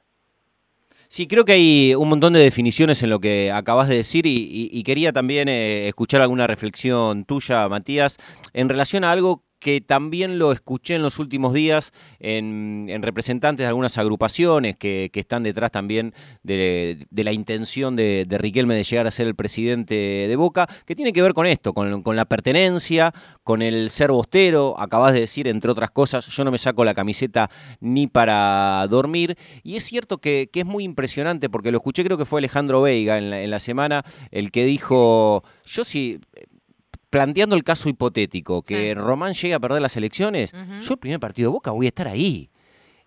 Sí, 1.08 1.28
creo 1.28 1.44
que 1.44 1.54
hay 1.54 1.96
un 1.96 2.08
montón 2.08 2.34
de 2.34 2.40
definiciones 2.40 3.02
en 3.04 3.10
lo 3.10 3.20
que 3.20 3.52
acabas 3.52 3.90
de 3.90 3.96
decir 3.96 4.26
y, 4.26 4.84
quería 4.84 5.12
también 5.12 5.50
eh, 5.50 5.88
escuchar 5.88 6.22
alguna 6.22 6.46
reflexión 6.46 7.26
tuya, 7.26 7.68
Matías, 7.68 8.18
en 8.54 8.70
relación 8.70 9.04
a 9.04 9.12
algo 9.12 9.44
que 9.60 9.82
también 9.82 10.40
lo 10.40 10.52
escuché 10.52 10.96
en 10.96 11.02
los 11.02 11.20
últimos 11.20 11.54
días 11.54 11.92
en, 12.20 12.88
representantes 13.02 13.64
de 13.64 13.68
algunas 13.68 13.98
agrupaciones 13.98 14.78
que, 14.78 15.12
están 15.14 15.44
detrás 15.44 15.72
también 15.72 16.14
de, 16.44 17.06
la 17.12 17.34
intención 17.34 17.96
de, 17.96 18.26
Riquelme 18.40 18.74
de 18.76 18.86
llegar 18.86 19.06
a 19.06 19.12
ser 19.12 19.28
el 19.28 19.36
presidente 19.36 19.94
de 19.94 20.36
Boca, 20.38 20.68
que 20.86 20.96
tiene 20.96 21.12
que 21.12 21.22
ver 21.22 21.34
con 21.34 21.46
esto, 21.46 21.74
con, 21.74 22.16
la 22.16 22.26
pertenencia, 22.26 23.14
con 23.44 23.62
el 23.62 23.90
ser 23.90 24.12
bostero, 24.12 24.80
acabas 24.80 25.14
de 25.14 25.20
decir, 25.20 25.48
entre 25.50 25.70
otras 25.70 25.92
cosas, 25.92 26.26
yo 26.28 26.46
no 26.46 26.52
me 26.52 26.58
saco 26.58 26.86
la 26.86 26.94
camiseta 26.94 27.50
ni 27.82 28.08
para 28.08 28.88
dormir, 28.90 29.38
y 29.62 29.76
es 29.76 29.84
cierto 29.84 30.20
que, 30.20 30.50
es 30.54 30.66
muy 30.66 30.86
impresionante, 30.86 31.50
porque 31.50 31.72
lo 31.72 31.78
escuché, 31.78 32.04
creo 32.04 32.18
que 32.18 32.26
fue 32.26 32.40
Alejandro 32.40 32.82
Veiga 32.82 33.18
en 33.18 33.30
la, 33.30 33.42
en 33.42 33.52
la 33.52 33.60
semana, 33.60 34.06
el 34.32 34.52
que 34.52 34.66
dijo, 34.66 35.44
yo 35.66 35.84
sí 35.84 36.20
planteando 37.10 37.56
el 37.56 37.64
caso 37.64 37.90
hipotético, 37.90 38.62
que 38.62 38.94
Román 38.96 39.34
llegue 39.34 39.54
a 39.54 39.60
perder 39.60 39.82
las 39.82 39.98
elecciones, 39.98 40.52
yo 40.82 40.94
el 40.94 41.00
primer 41.00 41.20
partido 41.20 41.50
de 41.50 41.54
Boca 41.54 41.72
voy 41.72 41.88
a 41.88 41.90
estar 41.90 42.08
ahí. 42.08 42.50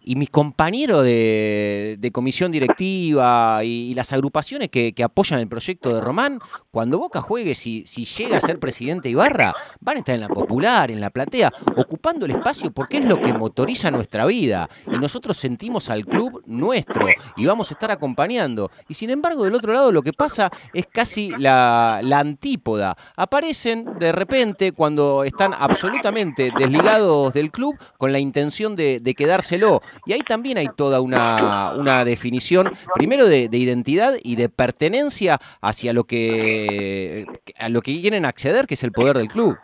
Y 0.05 0.17
mis 0.17 0.31
compañeros 0.31 1.05
de, 1.05 2.11
comisión 2.13 2.53
directiva 2.53 3.65
y, 3.65 3.95
las 3.95 4.13
agrupaciones 4.13 4.69
que, 4.69 4.95
apoyan 5.03 5.41
el 5.41 5.49
proyecto 5.49 5.95
de 5.95 6.01
Román, 6.01 6.39
cuando 6.71 6.99
Boca 6.99 7.21
juegue, 7.21 7.55
si, 7.55 7.85
si 7.87 8.05
llega 8.05 8.37
a 8.39 8.41
ser 8.41 8.59
presidente 8.59 9.09
Ibarra, 9.09 9.55
van 9.81 9.97
a 9.97 9.99
estar 10.01 10.15
en 10.15 10.21
la 10.21 10.29
popular, 10.29 10.91
en 10.91 11.01
la 11.01 11.11
platea, 11.11 11.53
ocupando 11.77 12.27
el 12.27 12.33
espacio 12.33 12.71
porque 12.71 12.99
es 12.99 13.05
lo 13.05 13.21
que 13.21 13.33
motoriza 13.33 13.91
nuestra 13.91 14.27
vida. 14.27 14.69
Y 14.87 14.99
nosotros 14.99 15.37
sentimos 15.37 15.91
al 15.91 16.07
club 16.07 16.43
nuestro 16.47 17.07
y 17.37 17.47
vamos 17.47 17.71
a 17.71 17.75
estar 17.75 17.91
acompañando. 17.91 18.71
Y 18.89 18.95
sin 18.95 19.11
embargo, 19.11 19.45
del 19.45 19.55
otro 19.55 19.73
lado 19.73 19.93
lo 19.93 20.03
que 20.03 20.13
pasa 20.13 20.51
es 20.73 20.87
casi 20.87 21.31
la, 21.39 22.01
antípoda. 22.13 22.97
Aparecen 23.17 23.99
de 23.99 24.13
repente 24.13 24.73
cuando 24.73 25.25
están 25.25 25.55
absolutamente 25.55 26.51
desligados 26.57 27.33
del 27.33 27.51
club 27.51 27.77
con 27.99 28.13
la 28.13 28.19
intención 28.19 28.77
de, 28.77 29.01
de 29.01 29.15
quedárselo. 29.15 29.83
Y 30.07 30.13
ahí 30.13 30.21
también 30.21 30.59
hay 30.59 30.69
toda 30.77 31.01
una, 31.01 31.75
una 31.77 32.05
definición, 32.05 32.71
primero 32.95 33.27
de, 33.27 33.49
identidad 33.53 34.15
y 34.23 34.37
de 34.37 34.49
pertenencia 34.49 35.39
hacia 35.61 35.93
lo 35.93 36.05
que, 36.05 37.27
a 37.59 37.69
lo 37.69 37.83
que 37.83 38.01
quieren 38.01 38.25
acceder, 38.25 38.67
que 38.67 38.75
es 38.75 38.83
el 38.85 38.93
poder 38.93 39.17
del 39.17 39.29
club. 39.29 39.57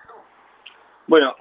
Bueno, 1.07 1.35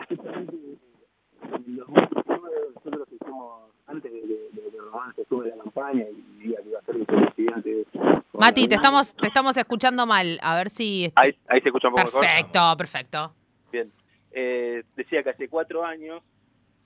nosotros 2.76 3.08
hicimos, 3.12 3.72
antes 3.88 4.12
de, 4.12 4.20
que 4.20 4.78
Román 4.80 5.14
se 5.16 5.26
sube 5.26 5.50
la 5.50 5.58
campaña 5.64 6.06
y 6.10 6.44
diga 6.44 6.62
que 6.62 6.70
iba 6.70 6.80
a 6.80 6.84
ser 6.84 6.96
vicepresidente. 6.96 7.86
Mati, 8.34 8.68
te 8.68 8.76
estamos, 8.76 9.14
te 9.14 9.28
estamos 9.28 9.58
escuchando 9.58 10.06
mal, 10.06 10.40
a 10.42 10.56
ver 10.56 10.70
si... 10.70 11.12
Ahí, 11.16 11.36
ahí 11.48 11.62
se 11.62 11.70
escucha 11.70 11.90
un 11.90 11.96
poco 11.96 12.20
Perfecto, 12.20 12.76
perfecto. 12.78 13.34
Bien, 13.72 13.92
eh, 14.32 14.84
decía 14.96 15.24
que 15.24 15.32
hace 15.32 15.50
cuatro 15.50 15.84
años 15.84 16.22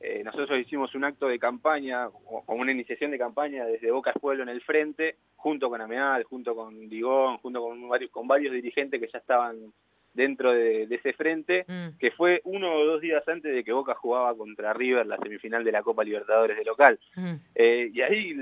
eh, 0.04 0.24
nosotros 0.24 0.60
hicimos 0.60 0.94
un 0.96 1.04
acto 1.04 1.28
de 1.28 1.38
campaña, 1.38 2.08
o, 2.08 2.44
una 2.48 2.72
iniciación 2.72 3.12
de 3.12 3.18
campaña 3.18 3.66
desde 3.66 3.92
Boca 3.92 4.14
Pueblo 4.14 4.44
en 4.44 4.50
el 4.50 4.62
frente, 4.62 5.16
junto 5.36 5.70
con 5.70 5.82
Ameal, 5.82 6.24
junto 6.24 6.56
con 6.56 6.90
Digón, 6.90 7.38
junto 7.38 7.62
con 7.62 7.88
varios, 7.88 8.12
con 8.12 8.28
varios 8.28 8.54
dirigentes 8.54 9.00
que 9.00 9.10
ya 9.12 9.20
estaban 9.20 9.72
dentro 10.14 10.52
de, 10.52 10.84
ese 10.84 11.14
frente, 11.14 11.66
mm. 11.68 11.98
que 12.00 12.12
fue 12.12 12.42
uno 12.44 12.74
o 12.74 12.86
dos 12.86 13.02
días 13.02 13.26
antes 13.28 13.54
de 13.54 13.64
que 13.64 13.72
Boca 13.72 13.96
jugaba 13.96 14.36
contra 14.36 14.74
River 14.74 15.06
la 15.06 15.18
semifinal 15.18 15.64
de 15.64 15.72
la 15.72 15.84
Copa 15.84 16.04
Libertadores 16.04 16.58
de 16.58 16.66
local. 16.66 17.00
Mm. 17.16 17.34
Eh, 17.56 17.92
y 17.94 18.02
ahí 18.02 18.36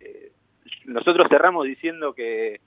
eh, 0.00 0.32
nosotros 0.86 1.28
cerramos 1.28 1.66
diciendo 1.66 2.14
que 2.14 2.60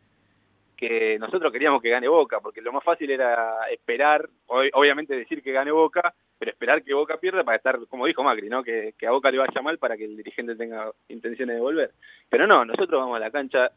que 0.78 1.18
nosotros 1.20 1.52
queríamos 1.52 1.82
que 1.82 1.90
gane 1.90 2.08
Boca, 2.08 2.40
porque 2.40 2.62
lo 2.62 2.72
más 2.72 2.84
fácil 2.84 3.10
era 3.10 3.68
esperar, 3.72 4.30
obviamente 4.48 5.16
decir 5.16 5.42
que 5.42 5.52
gane 5.52 5.72
Boca, 5.72 6.14
pero 6.38 6.52
esperar 6.52 6.84
que 6.84 6.94
Boca 6.94 7.18
pierda 7.18 7.44
para 7.44 7.58
estar, 7.58 7.80
como 7.88 8.06
dijo 8.06 8.24
Macri, 8.24 8.48
¿no? 8.48 8.64
Que, 8.64 8.94
a 9.06 9.12
Boca 9.12 9.32
le 9.32 9.40
vaya 9.40 9.62
mal 9.62 9.80
para 9.80 9.98
que 9.98 10.06
el 10.06 10.16
dirigente 10.16 10.56
tenga 10.56 10.92
intenciones 11.10 11.56
de 11.56 11.62
volver. 11.62 11.92
Pero 12.30 12.46
no, 12.46 12.64
nosotros 12.64 13.02
vamos 13.02 13.18
a 13.18 13.20
la 13.20 13.32
cancha, 13.32 13.72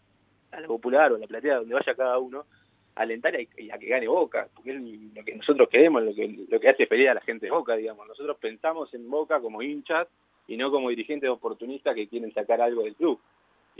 a 0.52 0.61
la 0.61 0.66
popular 0.66 1.11
o 1.12 1.16
a 1.16 1.19
la 1.19 1.26
platea, 1.26 1.57
donde 1.57 1.75
vaya 1.75 1.95
cada 1.95 2.19
uno, 2.19 2.45
a 2.95 3.00
alentar 3.00 3.35
y 3.40 3.71
a, 3.71 3.78
que 3.78 3.87
gane 3.87 4.07
Boca, 4.07 4.49
porque 4.54 4.73
es 4.73 4.80
lo 5.14 5.25
que 5.25 5.35
nosotros 5.35 5.69
queremos, 5.71 6.02
lo 6.02 6.14
que, 6.14 6.47
lo 6.50 6.61
que 6.61 6.69
hace 6.69 6.87
feliz 6.87 7.09
a 7.09 7.14
la 7.14 7.23
gente 7.23 7.47
de 7.47 7.52
Boca, 7.52 7.76
digamos. 7.76 8.07
Nosotros 8.07 8.37
pensamos 8.38 8.92
en 8.92 9.09
Boca 9.09 9.40
como 9.40 9.62
hinchas 9.62 10.07
y 10.47 10.59
no 10.59 10.71
como 10.71 10.90
dirigentes 10.90 11.30
oportunistas 11.30 11.95
que 11.95 12.09
quieren 12.09 12.33
sacar 12.35 12.61
algo 12.61 12.83
del 12.83 12.95
club. 12.95 13.19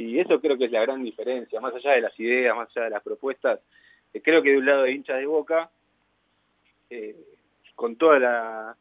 Y 0.01 0.19
eso 0.19 0.41
creo 0.41 0.57
que 0.57 0.65
es 0.65 0.73
la 0.73 0.81
gran 0.81 1.05
diferencia, 1.05 1.61
más 1.61 1.75
allá 1.75 1.93
de 1.93 2.01
las 2.01 2.19
ideas, 2.19 2.57
más 2.57 2.71
allá 2.71 2.85
de 2.85 2.91
las 2.91 3.03
propuestas. 3.03 3.61
Eh, 4.15 4.23
creo 4.23 4.43
que 4.43 4.53
de 4.53 4.57
un 4.57 4.65
lado 4.65 4.85
de 4.85 4.93
hinchas 4.93 5.19
de 5.19 5.27
Boca, 5.27 5.71
eh, 6.89 7.15
con 7.75 7.97
toda 7.97 8.19
la, 8.19 8.77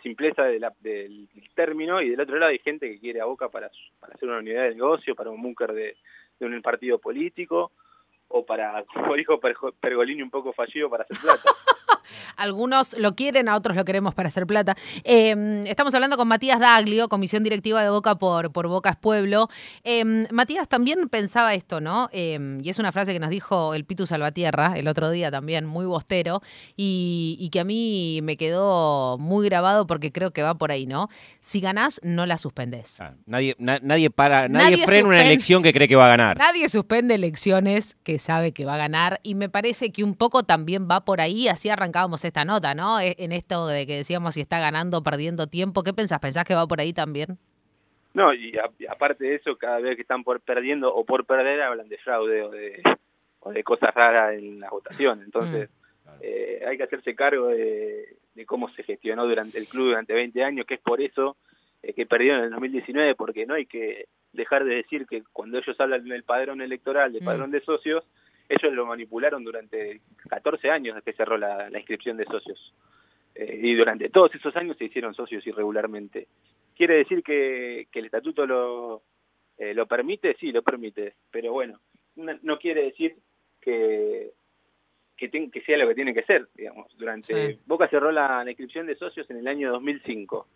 simpleza 0.00 0.44
del 0.44 1.28
término, 1.56 2.00
y 2.00 2.10
del 2.10 2.20
otro 2.20 2.38
lado 2.38 2.52
hay 2.52 2.60
gente 2.60 2.88
que 2.88 3.00
quiere 3.00 3.20
a 3.20 3.24
Boca 3.24 3.48
para, 3.48 3.68
para 3.98 4.14
hacer 4.14 4.28
una 4.28 4.38
unidad 4.38 4.62
de 4.62 4.76
negocio, 4.76 5.16
para 5.16 5.30
un 5.30 5.42
búnker 5.42 5.72
de, 5.72 5.96
de 6.38 6.46
un 6.46 6.62
partido 6.62 7.00
político, 7.00 7.72
o 8.28 8.46
para, 8.46 8.84
como 8.94 9.16
dijo 9.16 9.40
Pergolini, 9.40 10.22
un 10.22 10.30
poco 10.30 10.52
fallido 10.52 10.88
para 10.88 11.02
hacer 11.02 11.16
plata. 11.18 11.50
Algunos 12.36 12.96
lo 12.98 13.14
quieren, 13.14 13.48
a 13.48 13.56
otros 13.56 13.76
lo 13.76 13.84
queremos 13.84 14.14
para 14.14 14.28
hacer 14.28 14.46
plata. 14.46 14.76
Em, 15.04 15.66
estamos 15.66 15.94
hablando 15.94 16.16
con 16.16 16.28
Matías 16.28 16.60
Daglio, 16.60 17.08
comisión 17.08 17.42
directiva 17.42 17.82
de 17.82 17.90
Boca 17.90 18.16
por, 18.16 18.52
por 18.52 18.68
Bocas 18.68 18.96
Pueblo. 18.96 19.48
Em, 19.84 20.24
Matías 20.30 20.68
también 20.68 21.08
pensaba 21.08 21.54
esto, 21.54 21.80
¿no? 21.80 22.08
Em, 22.12 22.60
y 22.64 22.68
es 22.68 22.78
una 22.78 22.92
frase 22.92 23.12
que 23.12 23.20
nos 23.20 23.30
dijo 23.30 23.74
el 23.74 23.84
Pitu 23.84 24.06
Salvatierra 24.06 24.74
el 24.76 24.88
otro 24.88 25.10
día 25.10 25.30
también, 25.30 25.66
muy 25.66 25.86
bostero, 25.86 26.40
y, 26.76 27.48
que 27.50 27.60
a 27.60 27.64
mí 27.64 28.20
me 28.22 28.36
quedó 28.36 29.18
muy 29.18 29.44
grabado 29.46 29.86
porque 29.86 30.12
creo 30.12 30.30
que 30.30 30.42
va 30.42 30.54
por 30.54 30.70
ahí, 30.70 30.86
¿no? 30.86 31.08
Si 31.40 31.60
ganás, 31.60 32.00
no 32.04 32.26
la 32.26 32.38
suspendés. 32.38 33.00
Ah, 33.00 33.14
nadie, 33.26 33.56
nadie 33.58 34.10
para, 34.10 34.48
nadie, 34.48 34.86
frena 34.86 35.08
una 35.08 35.24
elección 35.24 35.62
que 35.62 35.72
cree 35.72 35.88
que 35.88 35.96
va 35.96 36.06
a 36.06 36.10
ganar. 36.10 36.38
Nadie 36.38 36.68
suspende 36.68 37.16
elecciones 37.16 37.96
que 38.04 38.18
sabe 38.20 38.52
que 38.52 38.64
va 38.64 38.74
a 38.74 38.78
ganar, 38.78 39.20
y 39.22 39.34
me 39.34 39.48
parece 39.48 39.90
que 39.90 40.04
un 40.04 40.14
poco 40.14 40.44
también 40.44 40.88
va 40.88 41.04
por 41.04 41.20
ahí, 41.20 41.48
así 41.48 41.68
arrancamos 41.68 42.24
esta 42.30 42.44
nota, 42.44 42.74
¿no? 42.74 43.00
E, 43.00 43.14
en 43.18 43.32
esto 43.32 43.66
de 43.66 43.86
que 43.86 43.96
decíamos 43.96 44.34
si 44.34 44.40
está 44.40 44.58
ganando 44.58 44.98
o 44.98 45.02
perdiendo 45.02 45.46
tiempo. 45.46 45.82
¿Qué 45.82 45.92
pensás? 45.92 46.20
¿Pensás 46.20 46.44
que 46.44 46.54
va 46.54 46.66
por 46.66 46.80
ahí 46.80 46.92
también? 46.92 47.38
No, 48.14 48.34
y, 48.34 48.52
aparte 48.88 49.24
de 49.24 49.34
eso, 49.36 49.56
cada 49.56 49.78
vez 49.80 49.96
que 49.96 50.02
están 50.02 50.24
por 50.24 50.40
perdiendo 50.40 50.92
o 50.92 51.04
por 51.04 51.26
perder, 51.26 51.62
hablan 51.62 51.88
de 51.88 51.98
fraude 51.98 52.42
o 52.42 52.50
de, 52.50 52.82
o 53.40 53.52
de 53.52 53.62
cosas 53.62 53.94
raras 53.94 54.34
en 54.34 54.58
la 54.58 54.70
votación. 54.70 55.22
Entonces, 55.22 55.70
mm. 56.04 56.10
eh, 56.22 56.64
hay 56.66 56.76
que 56.76 56.84
hacerse 56.84 57.14
cargo 57.14 57.48
de, 57.48 58.16
cómo 58.46 58.70
se 58.70 58.82
gestionó 58.82 59.26
durante 59.26 59.58
el 59.58 59.68
club 59.68 59.88
durante 59.88 60.14
20 60.14 60.42
años, 60.42 60.66
que 60.66 60.74
es 60.74 60.80
por 60.80 61.02
eso 61.02 61.36
eh, 61.82 61.92
que 61.92 62.06
perdieron 62.06 62.38
en 62.38 62.44
el 62.46 62.50
2019, 62.52 63.14
porque 63.14 63.44
no 63.44 63.54
hay 63.54 63.66
que 63.66 64.06
dejar 64.32 64.64
de 64.64 64.76
decir 64.76 65.06
que 65.06 65.22
cuando 65.32 65.58
ellos 65.58 65.78
hablan 65.78 66.04
del 66.04 66.24
padrón 66.24 66.62
electoral, 66.62 67.12
del 67.12 67.22
mm. 67.22 67.26
padrón 67.26 67.50
de 67.50 67.60
socios, 67.60 68.04
ellos 68.50 68.72
lo 68.72 68.84
manipularon 68.84 69.44
durante 69.44 70.00
14 70.28 70.70
años 70.70 70.96
desde 70.96 71.04
que 71.04 71.16
cerró 71.16 71.38
la, 71.38 71.70
inscripción 71.72 72.16
de 72.16 72.24
socios. 72.24 72.74
Eh, 73.36 73.60
y 73.62 73.74
durante 73.76 74.08
todos 74.10 74.34
esos 74.34 74.54
años 74.56 74.76
se 74.76 74.86
hicieron 74.86 75.14
socios 75.14 75.46
irregularmente. 75.46 76.26
¿Quiere 76.76 76.96
decir 76.96 77.22
que, 77.22 77.86
el 77.92 78.04
estatuto 78.04 78.46
lo, 78.46 79.02
eh, 79.56 79.72
lo 79.72 79.86
permite? 79.86 80.36
Sí, 80.40 80.50
lo 80.50 80.62
permite. 80.62 81.14
Pero 81.30 81.52
bueno, 81.52 81.78
no, 82.16 82.58
quiere 82.58 82.82
decir 82.82 83.14
que, 83.60 84.32
que, 85.16 85.30
que, 85.30 85.60
sea 85.60 85.78
lo 85.78 85.86
que 85.86 85.94
tiene 85.94 86.12
que 86.12 86.24
ser. 86.24 86.48
digamos 86.56 86.88
durante 86.98 87.60
Boca 87.66 87.86
cerró 87.88 88.10
la, 88.10 88.44
inscripción 88.48 88.86
de 88.86 88.96
socios 88.96 89.30
en 89.30 89.36
el 89.36 89.46
año 89.46 89.70
2005. 89.70 90.46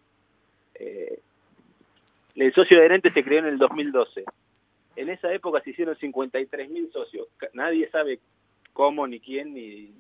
Eh, 0.81 1.21
el 2.35 2.53
socio 2.53 2.77
adherente 2.79 3.11
se 3.11 3.23
creó 3.23 3.39
en 3.39 3.47
el 3.47 3.59
2012 3.59 4.25
en 4.97 5.11
esa 5.11 5.33
época 5.33 5.61
se 5.63 5.71
hicieron 5.71 5.97
53.000 5.97 6.93
socios. 6.93 7.29
Nadie 7.53 7.89
sabe 7.91 8.21
cómo, 8.73 9.07
ni 9.07 9.21
quién, 9.21 9.55
ni, 9.55 9.95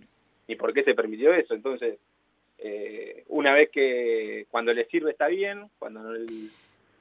ni 0.49 0.57
por 0.57 0.73
qué 0.73 0.85
se 0.85 0.95
permitió 0.95 1.33
eso. 1.33 1.55
Entonces, 1.55 1.99
eh, 2.59 3.25
una 3.29 3.53
vez 3.53 3.71
que 3.71 4.47
cuando 4.51 4.73
le 4.73 4.87
sirve 4.87 5.11
está 5.11 5.29
bien, 5.29 5.69
cuando 5.79 6.03
no, 6.03 6.13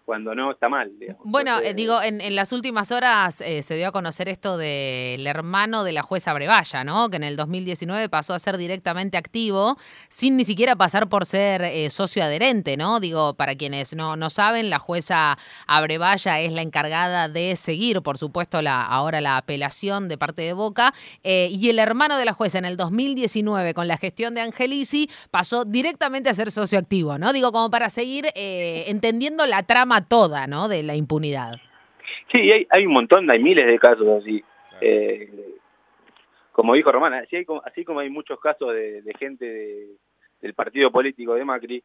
cuando 0.05 0.35
no 0.35 0.51
está 0.51 0.67
mal. 0.67 0.91
Bueno, 1.23 1.59
eh, 1.59 1.73
digo, 1.73 2.01
en, 2.01 2.19
en, 2.19 2.35
las 2.35 2.51
últimas 2.51 2.91
horas 2.91 3.39
eh, 3.39 3.63
se 3.63 3.75
dio 3.75 3.87
a 3.87 3.91
conocer 3.91 4.27
esto 4.27 4.57
del 4.57 5.25
hermano 5.25 5.85
de 5.85 5.93
la 5.93 6.01
jueza 6.01 6.33
Brevalla, 6.33 6.83
¿no? 6.83 7.09
Que 7.09 7.17
en 7.17 7.23
el 7.23 7.37
2019 7.37 8.09
pasó 8.09 8.33
a 8.33 8.39
ser 8.39 8.57
directamente 8.57 9.17
activo 9.17 9.77
sin 10.09 10.35
ni 10.35 10.43
siquiera 10.43 10.75
pasar 10.75 11.07
por 11.07 11.25
ser 11.25 11.63
eh, 11.63 11.89
socio 11.89 12.23
adherente, 12.23 12.75
¿no? 12.75 12.99
Digo, 12.99 13.35
para 13.35 13.55
quienes 13.55 13.95
no, 13.95 14.17
no 14.17 14.29
saben, 14.29 14.69
la 14.69 14.79
jueza 14.79 15.37
Abrevaya 15.67 16.41
es 16.41 16.51
la 16.51 16.61
encargada 16.61 17.29
de 17.29 17.55
seguir, 17.55 18.01
por 18.01 18.17
supuesto, 18.17 18.61
la, 18.61 18.81
ahora 18.81 19.21
la 19.21 19.37
apelación 19.37 20.09
de 20.09 20.17
parte 20.17 20.41
de 20.41 20.53
Boca. 20.53 20.93
y 21.23 21.69
el 21.69 21.79
hermano 21.79 22.17
de 22.17 22.25
la 22.25 22.33
jueza 22.33 22.57
en 22.57 22.65
el 22.65 22.75
2019, 22.75 23.73
con 23.73 23.87
la 23.87 23.97
gestión 23.97 24.35
de 24.35 24.41
Angelici, 24.41 25.09
pasó 25.31 25.63
directamente 25.63 26.29
a 26.29 26.33
ser 26.33 26.51
socio 26.51 26.77
activo, 26.77 27.17
¿no? 27.17 27.31
Digo, 27.31 27.51
como 27.51 27.69
para 27.69 27.89
seguir 27.89 28.25
entendiendo 28.35 29.45
la 29.45 29.63
trama 29.63 29.92
toda, 30.01 30.47
¿no? 30.47 30.67
De 30.67 30.83
la 30.83 30.95
impunidad. 30.95 31.59
Sí, 32.31 32.51
hay, 32.51 32.67
hay 32.69 32.85
un 32.85 32.93
montón, 32.93 33.29
hay 33.29 33.41
miles 33.41 33.67
de 33.67 33.77
casos 33.79 34.07
así. 34.21 34.43
Eh, 34.81 35.29
como 36.51 36.73
dijo 36.73 36.91
Romana, 36.91 37.19
así, 37.19 37.35
hay, 37.35 37.45
así 37.65 37.83
como 37.83 37.99
hay 37.99 38.09
muchos 38.09 38.39
casos 38.39 38.73
de, 38.73 39.03
gente 39.17 39.87
del 40.41 40.53
partido 40.53 40.91
político 40.91 41.35
de 41.35 41.45
Macri, 41.45 41.83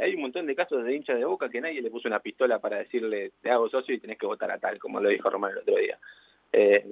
hay 0.00 0.14
un 0.14 0.22
montón 0.22 0.46
de 0.46 0.54
casos 0.54 0.84
de 0.84 0.94
hinchas 0.94 1.18
de 1.18 1.24
boca 1.24 1.48
que 1.48 1.60
nadie 1.60 1.82
le 1.82 1.90
puso 1.90 2.08
una 2.08 2.20
pistola 2.20 2.60
para 2.60 2.78
decirle 2.78 3.32
te 3.42 3.50
hago 3.50 3.68
socio 3.68 3.94
y 3.94 3.98
tenés 3.98 4.18
que 4.18 4.26
votar 4.26 4.50
a 4.50 4.58
tal, 4.58 4.78
como 4.78 5.00
lo 5.00 5.08
dijo 5.08 5.28
Román 5.28 5.52
el 5.52 5.58
otro 5.58 5.76
día. 5.76 5.98
Eh, 6.52 6.86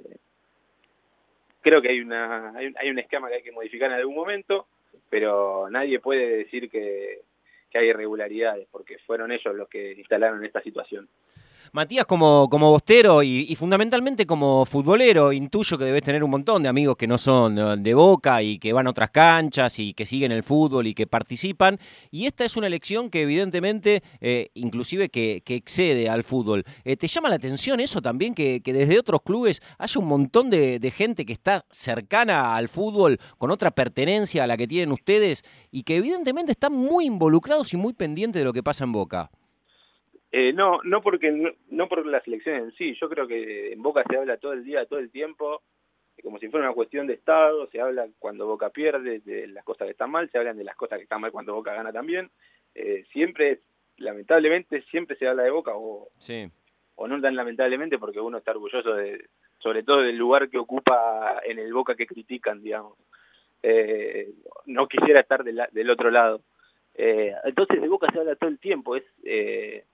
creo 1.61 1.81
que 1.81 1.89
hay, 1.89 2.01
una, 2.01 2.51
hay, 2.55 2.73
hay 2.77 2.89
un 2.89 2.99
esquema 2.99 3.29
que 3.29 3.35
hay 3.35 3.43
que 3.43 3.51
modificar 3.51 3.89
en 3.91 3.97
algún 3.97 4.15
momento, 4.15 4.67
pero 5.09 5.69
nadie 5.69 5.99
puede 5.99 6.37
decir 6.37 6.69
que, 6.69 7.21
que 7.69 7.77
hay 7.77 7.87
irregularidades, 7.87 8.67
porque 8.71 8.97
fueron 8.99 9.31
ellos 9.31 9.55
los 9.55 9.69
que 9.69 9.93
instalaron 9.93 10.43
esta 10.43 10.61
situación. 10.61 11.07
Matías, 11.71 12.05
como, 12.05 12.49
como 12.49 12.71
bostero 12.71 13.21
y, 13.21 13.55
fundamentalmente 13.55 14.25
como 14.25 14.65
futbolero, 14.65 15.31
intuyo 15.31 15.77
que 15.77 15.85
debes 15.85 16.01
tener 16.01 16.23
un 16.23 16.31
montón 16.31 16.63
de 16.63 16.69
amigos 16.69 16.95
que 16.95 17.07
no 17.07 17.17
son 17.17 17.57
eh, 17.57 17.77
de 17.77 17.93
boca 17.93 18.41
y 18.41 18.57
que 18.57 18.73
van 18.73 18.87
a 18.87 18.89
otras 18.89 19.11
canchas 19.11 19.77
y 19.79 19.93
que 19.93 20.05
siguen 20.05 20.31
el 20.31 20.43
fútbol 20.43 20.87
y 20.87 20.93
que 20.93 21.07
participan. 21.07 21.79
Y 22.11 22.25
esta 22.25 22.45
es 22.45 22.57
una 22.57 22.67
elección 22.67 23.09
que 23.09 23.21
evidentemente, 23.21 24.01
eh, 24.19 24.49
inclusive 24.55 25.09
que, 25.09 25.43
excede 25.45 26.09
al 26.09 26.23
fútbol. 26.23 26.63
Eh, 26.83 26.95
¿Te 26.95 27.07
llama 27.07 27.29
la 27.29 27.35
atención 27.35 27.79
eso 27.79 28.01
también, 28.01 28.33
que, 28.33 28.61
desde 28.63 28.99
otros 28.99 29.21
clubes 29.23 29.61
haya 29.77 29.99
un 29.99 30.07
montón 30.07 30.49
de, 30.49 30.79
de, 30.79 30.91
gente 30.91 31.25
que 31.25 31.33
está 31.33 31.65
cercana 31.71 32.55
al 32.55 32.69
fútbol, 32.69 33.19
con 33.37 33.51
otra 33.51 33.71
pertenencia 33.71 34.43
a 34.43 34.47
la 34.47 34.57
que 34.57 34.67
tienen 34.67 34.91
ustedes 34.91 35.43
y 35.71 35.83
que 35.83 35.97
evidentemente 35.97 36.51
están 36.51 36.73
muy 36.73 37.05
involucrados 37.05 37.73
y 37.73 37.77
muy 37.77 37.93
pendientes 37.93 38.39
de 38.39 38.45
lo 38.45 38.53
que 38.53 38.63
pasa 38.63 38.83
en 38.83 38.91
Boca? 38.91 39.31
Eh, 40.31 40.53
no, 40.53 40.79
no 40.83 41.01
porque 41.01 41.55
no, 41.69 41.87
por 41.87 42.05
la 42.05 42.21
selección 42.21 42.55
en 42.55 42.71
sí. 42.73 42.95
Yo 42.99 43.09
creo 43.09 43.27
que 43.27 43.73
en 43.73 43.81
Boca 43.81 44.03
se 44.09 44.17
habla 44.17 44.37
todo 44.37 44.53
el 44.53 44.63
día, 44.63 44.85
todo 44.85 44.99
el 44.99 45.09
tiempo, 45.09 45.63
como 46.21 46.37
si 46.37 46.49
fuera 46.49 46.67
una 46.67 46.75
cuestión 46.75 47.07
de 47.07 47.13
estado. 47.13 47.67
Se 47.71 47.81
habla 47.81 48.07
cuando 48.19 48.45
Boca 48.45 48.69
pierde 48.69 49.19
de 49.19 49.47
las 49.47 49.63
cosas 49.63 49.85
que 49.85 49.91
están 49.91 50.11
mal, 50.11 50.29
se 50.29 50.37
hablan 50.37 50.57
de 50.57 50.63
las 50.63 50.75
cosas 50.75 50.97
que 50.97 51.03
están 51.03 51.21
mal 51.21 51.31
cuando 51.31 51.55
Boca 51.55 51.73
gana 51.73 51.91
también. 51.91 52.29
Eh, 52.75 53.05
siempre, 53.11 53.61
lamentablemente, 53.97 54.83
siempre 54.91 55.17
se 55.17 55.27
habla 55.27 55.43
de 55.43 55.51
Boca 55.51 55.71
o, 55.75 56.09
o 56.95 57.07
no 57.07 57.21
tan 57.21 57.35
lamentablemente 57.35 57.97
porque 57.97 58.19
uno 58.19 58.37
está 58.37 58.51
orgulloso 58.51 58.93
de, 58.93 59.25
sobre 59.59 59.83
todo 59.83 60.01
del 60.01 60.17
lugar 60.17 60.49
que 60.49 60.57
ocupa 60.57 61.41
en 61.43 61.59
el 61.59 61.73
Boca 61.73 61.95
que 61.95 62.07
critican, 62.07 62.61
digamos. 62.61 62.97
Eh, 63.61 64.31
no 64.67 64.87
quisiera 64.87 65.19
estar 65.21 65.43
del 65.43 65.89
otro 65.89 66.11
lado. 66.11 66.41
Eh, 66.95 67.33
entonces 67.45 67.81
de 67.81 67.87
Boca 67.87 68.07
se 68.11 68.19
habla 68.19 68.35
todo 68.35 68.49
el 68.49 68.59
tiempo, 68.59 68.95
es 68.95 69.03
eh, 69.23 69.85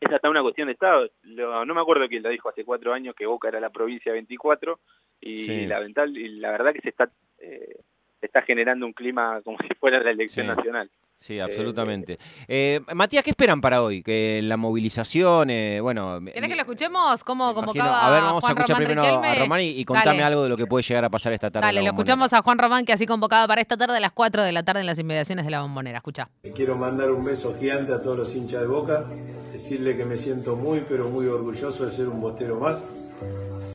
es 0.00 0.12
hasta 0.12 0.30
una 0.30 0.42
cuestión 0.42 0.66
de 0.66 0.72
Estado. 0.72 1.08
no 1.22 1.74
me 1.74 1.80
acuerdo 1.80 2.08
quién 2.08 2.22
lo 2.22 2.28
dijo 2.28 2.48
hace 2.48 2.64
cuatro 2.64 2.92
años 2.92 3.14
que 3.14 3.26
Boca 3.26 3.48
era 3.48 3.60
la 3.60 3.70
provincia 3.70 4.12
24 4.12 4.78
y, 5.20 5.66
la, 5.66 5.80
y 5.86 6.28
la 6.40 6.50
verdad 6.50 6.72
que 6.72 6.80
se 6.80 6.90
está, 6.90 7.10
eh, 7.38 7.80
está 8.20 8.42
generando 8.42 8.86
un 8.86 8.92
clima 8.92 9.40
como 9.42 9.58
si 9.68 9.74
fuera 9.74 10.00
la 10.00 10.10
elección 10.10 10.46
nacional. 10.46 10.90
Sí, 11.16 11.40
absolutamente. 11.40 12.18
Eh, 12.48 12.80
Matías, 12.94 13.24
¿qué 13.24 13.30
esperan 13.30 13.60
para 13.60 13.82
hoy? 13.82 14.02
Que 14.02 14.40
la 14.42 14.56
movilización, 14.56 15.48
eh, 15.48 15.80
bueno... 15.80 16.20
¿Querés 16.22 16.48
que 16.48 16.54
lo 16.54 16.60
escuchemos? 16.60 17.24
¿Cómo 17.24 17.54
convocaba 17.54 18.06
A 18.06 18.10
ver, 18.10 18.22
vamos 18.22 18.44
a 18.44 18.48
escuchar 18.48 18.76
primero 18.76 19.02
a 19.02 19.34
Román 19.36 19.60
y, 19.62 19.84
contame 19.84 20.22
algo 20.22 20.42
de 20.42 20.50
lo 20.50 20.56
que 20.56 20.66
puede 20.66 20.82
llegar 20.82 21.04
a 21.04 21.10
pasar 21.10 21.32
esta 21.32 21.50
tarde. 21.50 21.66
Dale, 21.66 21.82
lo 21.82 21.90
escuchamos 21.90 22.32
a 22.32 22.42
Juan 22.42 22.58
Román, 22.58 22.84
que 22.84 22.92
así 22.92 23.06
convocado 23.06 23.48
para 23.48 23.60
esta 23.60 23.76
tarde 23.76 23.96
a 23.96 24.00
las 24.00 24.12
4 24.12 24.42
de 24.42 24.52
la 24.52 24.64
tarde 24.64 24.80
en 24.80 24.86
las 24.86 24.98
inmediaciones 24.98 25.44
de 25.44 25.50
la 25.50 25.62
bombonera. 25.62 25.98
Escucha. 25.98 26.28
Quiero 26.54 26.76
mandar 26.76 27.10
un 27.10 27.24
beso 27.24 27.56
gigante 27.58 27.92
a 27.92 28.02
todos 28.02 28.18
los 28.18 28.34
hinchas 28.34 28.60
de 28.60 28.66
Boca, 28.66 29.04
decirle 29.52 29.96
que 29.96 30.04
me 30.04 30.18
siento 30.18 30.56
muy, 30.56 30.84
pero 30.86 31.08
muy 31.08 31.26
orgulloso 31.26 31.86
de 31.86 31.90
ser 31.90 32.08
un 32.08 32.20
bostero 32.20 32.60
más. 32.60 32.86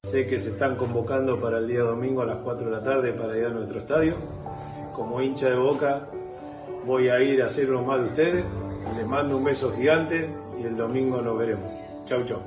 Sé 0.04 0.28
que 0.28 0.40
se 0.40 0.52
están 0.52 0.76
convocando 0.76 1.42
para 1.42 1.58
el 1.58 1.68
día 1.68 1.82
domingo 1.82 2.22
a 2.22 2.26
las 2.26 2.38
4 2.44 2.70
de 2.70 2.72
la 2.72 2.84
tarde 2.84 3.14
para 3.14 3.36
ir 3.38 3.46
a 3.46 3.50
nuestro 3.50 3.80
estadio. 3.80 4.18
Como 4.94 5.22
hincha 5.22 5.50
de 5.50 5.56
Boca, 5.56 6.10
voy 6.90 7.08
a 7.08 7.22
ir 7.22 7.44
a 7.44 7.46
hacer 7.46 7.70
uno 7.70 7.84
más 7.84 8.00
de 8.00 8.06
ustedes. 8.08 8.46
Les 8.98 9.06
mando 9.06 9.38
un 9.38 9.44
beso 9.44 9.72
gigante 9.76 10.28
y 10.60 10.66
el 10.66 10.76
domingo 10.76 11.22
nos 11.22 11.38
veremos. 11.38 11.72
Chau, 12.06 12.26
chau. 12.26 12.42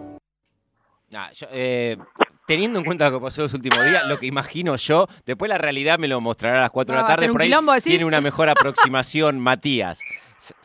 Eh, 1.53 1.97
teniendo 2.47 2.81
en 2.81 2.85
cuenta 2.85 3.09
lo 3.09 3.19
que 3.19 3.23
pasó 3.23 3.43
los 3.43 3.55
últimos 3.55 3.79
días, 3.85 4.05
lo 4.09 4.19
que 4.19 4.27
imagino 4.27 4.75
yo, 4.75 5.07
después 5.25 5.49
la 5.49 5.59
realidad 5.59 6.01
me 6.01 6.09
lo 6.09 6.21
mostrará 6.21 6.59
a 6.59 6.63
las 6.63 6.71
4 6.73 6.97
de 6.97 7.03
la 7.03 7.07
tarde, 7.07 7.29
por 7.29 7.41
ahí 7.41 7.53
tiene 7.83 8.05
una 8.05 8.21
mejor 8.21 8.49
aproximación 8.49 9.39
Matías 9.41 10.01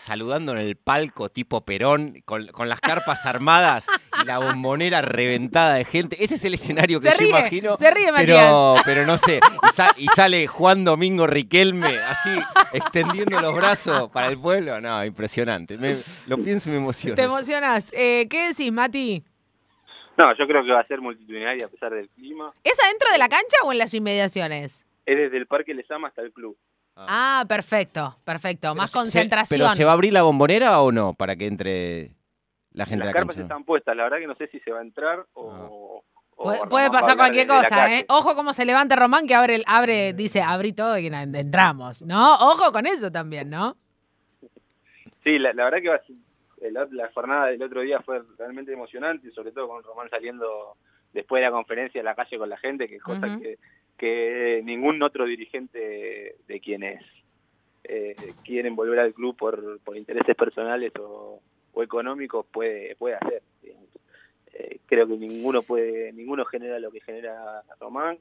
saludando 0.08 0.54
en 0.54 0.60
el 0.60 0.78
palco 0.78 1.28
tipo 1.28 1.66
Perón, 1.66 2.22
con, 2.24 2.48
las 2.70 2.80
carpas 2.80 3.26
armadas 3.26 3.88
y 4.24 4.26
la 4.26 4.40
bombonera 4.40 5.02
reventada 5.02 5.76
de 5.76 5.84
gente. 5.84 6.24
Ese 6.24 6.36
es 6.36 6.46
el 6.46 6.54
escenario 6.54 7.02
que 7.02 7.10
yo 7.20 7.26
imagino. 7.26 7.76
Se 7.76 7.92
ríe, 7.92 8.10
pero, 8.16 8.76
pero 8.86 9.06
no 9.06 9.18
sé. 9.18 9.42
Y, 9.98 10.08
sale 10.08 10.48
Juan 10.48 10.86
Domingo 10.86 11.28
Riquelme, 11.28 11.88
así, 11.88 12.30
extendiendo 12.72 13.42
los 13.42 13.54
brazos 13.54 14.10
para 14.10 14.30
el 14.30 14.40
pueblo. 14.40 14.80
No, 14.80 15.04
impresionante. 15.04 15.78
lo 16.28 16.38
pienso 16.38 16.70
y 16.70 16.72
me 16.72 16.78
emociona. 16.78 17.16
Te 17.16 17.24
emocionas. 17.24 17.92
Eh, 17.94 18.28
¿Qué 18.30 18.48
decís, 18.48 18.72
Mati? 18.72 19.24
No, 20.18 20.36
yo 20.38 20.48
creo 20.48 20.64
que 20.64 20.72
va 20.72 20.80
a 20.80 20.88
ser 20.88 21.02
multitudinaria 21.02 21.66
a 21.66 21.70
pesar 21.70 21.94
del 21.94 22.08
clima. 22.10 22.52
¿Es 22.64 22.80
adentro 22.82 23.12
de 23.12 23.18
la 23.18 23.28
cancha 23.28 23.58
o 23.64 23.74
en 23.74 23.78
las 23.78 23.94
inmediaciones? 23.94 24.86
Es 25.06 25.18
desde 25.18 25.38
el 25.38 25.48
Parque 25.48 25.74
Lesama 25.74 26.08
hasta 26.08 26.22
el 26.22 26.32
club. 26.32 26.58
Ah, 26.98 27.46
perfecto, 27.48 28.18
perfecto. 28.24 28.74
Más 28.74 28.92
concentración. 28.92 29.60
¿Pero 29.60 29.74
se 29.74 29.86
va 29.86 29.92
a 29.92 29.94
abrir 29.94 30.14
la 30.14 30.24
bombonera 30.24 30.82
o 30.82 30.92
no 30.92 31.14
para 31.14 31.36
que 31.36 31.46
entre 31.48 32.12
la 32.72 32.86
gente 32.86 33.06
Las 33.06 33.14
la 33.14 33.20
carpas 33.20 33.38
están 33.38 33.64
puestas, 33.64 33.96
la 33.96 34.04
verdad 34.04 34.18
que 34.18 34.28
no 34.28 34.36
sé 34.36 34.48
si 34.48 34.60
se 34.60 34.72
va 34.72 34.80
a 34.80 34.82
entrar 34.84 35.26
o... 35.34 36.04
Ah. 36.40 36.68
puede, 36.70 36.92
pasar 36.92 37.18
cualquier 37.18 37.48
cosa, 37.48 37.94
¿eh? 37.94 38.06
Ojo 38.10 38.36
cómo 38.36 38.54
se 38.54 38.66
levanta 38.66 38.96
Román 38.96 39.26
que 39.26 39.34
abre, 39.34 39.64
abre 39.66 40.14
dice, 40.14 40.42
abrí 40.42 40.74
todo 40.74 40.98
y 40.98 41.08
entramos, 41.08 42.04
¿no? 42.04 42.36
Ojo 42.36 42.72
con 42.72 42.86
eso 42.86 43.12
también, 43.12 43.50
¿no? 43.50 43.76
Sí, 45.24 45.40
la, 45.40 45.52
verdad 45.54 45.80
que 45.82 46.70
la, 46.72 47.12
jornada 47.14 47.48
del 47.48 47.62
otro 47.62 47.82
día 47.82 48.00
fue 48.02 48.22
realmente 48.38 48.72
emocionante, 48.72 49.32
sobre 49.32 49.52
todo 49.52 49.68
con 49.68 49.84
Román 49.84 50.10
saliendo 50.10 50.78
después 51.14 51.42
de 51.42 51.48
la 51.48 51.52
conferencia 51.52 52.00
en 52.00 52.06
la 52.06 52.16
calle 52.16 52.38
con 52.38 52.50
la 52.50 52.58
gente, 52.58 52.88
que 52.88 52.98
es 52.98 53.04
cosa 53.04 53.40
que 53.40 53.58
que 53.98 54.62
ningún 54.64 55.02
otro 55.02 55.26
dirigente 55.26 56.36
de 56.48 56.60
quienes 56.60 57.04
eh, 57.84 58.16
quieren 58.44 58.76
volver 58.76 59.00
al 59.00 59.14
club 59.14 59.36
por, 59.36 59.80
por 59.80 59.98
intereses 59.98 60.36
personales 60.36 60.92
o, 61.00 61.42
económicos 61.82 62.46
puede 62.48 62.96
puede 62.96 63.16
hacer. 63.16 63.44
Eh, 64.54 64.80
creo 64.88 65.08
que 65.08 65.16
ninguno 65.16 65.62
puede 65.62 66.12
ninguno 66.12 66.44
genera 66.46 66.80
lo 66.80 66.90
que 66.92 67.02
genera 67.02 67.62
Román 67.80 68.18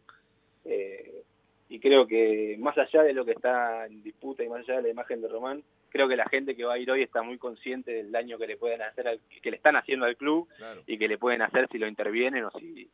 eh, 0.67 1.23
y 1.71 1.81
creo 1.81 2.07
que 2.07 2.57
más 2.61 2.77
allá 2.77 3.03
de 3.03 3.15
lo 3.15 3.25
que 3.25 3.33
está 3.33 3.87
en 3.87 4.03
disputa 4.03 4.45
y 4.45 4.49
más 4.49 4.61
allá 4.61 4.77
de 4.77 4.83
la 4.83 4.89
imagen 4.91 5.23
de 5.23 5.29
Román, 5.29 5.65
creo 5.89 6.07
que 6.07 6.17
la 6.17 6.29
gente 6.29 6.55
que 6.55 6.65
va 6.65 6.75
a 6.75 6.79
ir 6.79 6.91
hoy 6.91 7.03
está 7.03 7.23
muy 7.23 7.39
consciente 7.39 7.93
del 7.93 8.13
daño 8.13 8.37
que 8.37 8.47
le 8.47 8.59
pueden 8.59 8.83
hacer 8.83 9.19
que 9.43 9.51
le 9.51 9.57
están 9.57 9.77
haciendo 9.77 10.05
al 10.05 10.17
club 10.17 10.47
y 10.87 10.99
que 10.99 11.09
le 11.09 11.19
pueden 11.19 11.43
hacer 11.43 11.67
si 11.73 11.79
lo 11.79 11.89
intervienen 11.89 12.45
o 12.45 12.51
si 12.53 12.91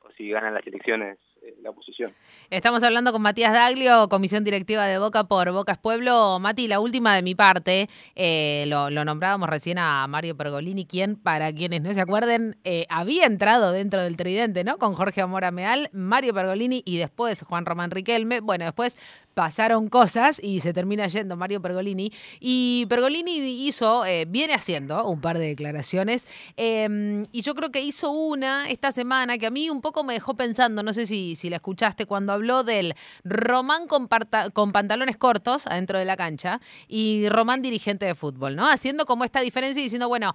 o 0.00 0.12
si 0.12 0.28
ganan 0.28 0.54
las 0.54 0.66
elecciones 0.66 1.18
la 1.62 1.70
oposición. 1.70 2.12
Estamos 2.50 2.82
hablando 2.82 3.12
con 3.12 3.22
Matías 3.22 3.52
Daglio, 3.52 4.08
comisión 4.08 4.44
directiva 4.44 4.86
de 4.86 4.98
Boca 4.98 5.24
por 5.24 5.50
Bocas 5.52 5.78
Pueblo. 5.78 6.38
Mati, 6.40 6.68
la 6.68 6.80
última 6.80 7.14
de 7.14 7.22
mi 7.22 7.34
parte, 7.34 7.88
eh, 8.14 8.64
lo, 8.68 8.90
nombrábamos 8.90 9.48
recién 9.48 9.78
a 9.78 10.06
Mario 10.06 10.36
Pergolini, 10.36 10.86
quien, 10.86 11.16
para 11.16 11.52
quienes 11.52 11.82
no 11.82 11.92
se 11.92 12.00
acuerden, 12.00 12.56
eh, 12.64 12.86
había 12.88 13.26
entrado 13.26 13.72
dentro 13.72 14.02
del 14.02 14.16
tridente, 14.16 14.64
¿no? 14.64 14.78
Con 14.78 14.94
Jorge 14.94 15.20
Amora 15.20 15.50
Meal, 15.50 15.90
Mario 15.92 16.34
Pergolini 16.34 16.82
y 16.84 16.98
después 16.98 17.42
Juan 17.42 17.66
Román 17.66 17.90
Riquelme. 17.90 18.40
Bueno, 18.40 18.64
después 18.64 18.98
pasaron 19.34 19.88
cosas 19.88 20.40
y 20.42 20.60
se 20.60 20.72
termina 20.72 21.06
yendo 21.08 21.36
Mario 21.36 21.60
Pergolini. 21.60 22.12
Y 22.40 22.86
Pergolini 22.86 23.66
hizo, 23.66 24.02
viene 24.28 24.54
haciendo 24.54 25.06
un 25.06 25.20
par 25.20 25.38
de 25.38 25.48
declaraciones, 25.48 26.26
em, 26.56 27.24
y 27.32 27.42
yo 27.42 27.54
creo 27.54 27.70
que 27.70 27.82
hizo 27.82 28.10
una 28.10 28.70
esta 28.70 28.92
semana 28.92 29.38
que 29.38 29.46
a 29.46 29.50
mí 29.50 29.70
un 29.70 29.80
poco 29.80 30.04
me 30.04 30.14
dejó 30.14 30.34
pensando, 30.34 30.82
no 30.82 30.92
sé 30.92 31.06
si 31.06 31.34
si 31.34 31.50
la 31.50 31.56
escuchaste, 31.56 32.06
cuando 32.06 32.32
habló 32.32 32.64
del 32.64 32.94
Román 33.24 33.86
con, 33.86 34.08
pantalones 34.08 35.16
cortos 35.16 35.66
adentro 35.66 35.98
de 35.98 36.04
la 36.04 36.16
cancha 36.16 36.60
y 36.88 37.28
Román 37.28 37.62
dirigente 37.62 38.06
de 38.06 38.14
fútbol, 38.14 38.56
¿no? 38.56 38.68
Haciendo 38.68 39.06
como 39.06 39.24
esta 39.24 39.40
diferencia 39.40 39.80
y 39.80 39.84
diciendo, 39.84 40.08
bueno, 40.08 40.32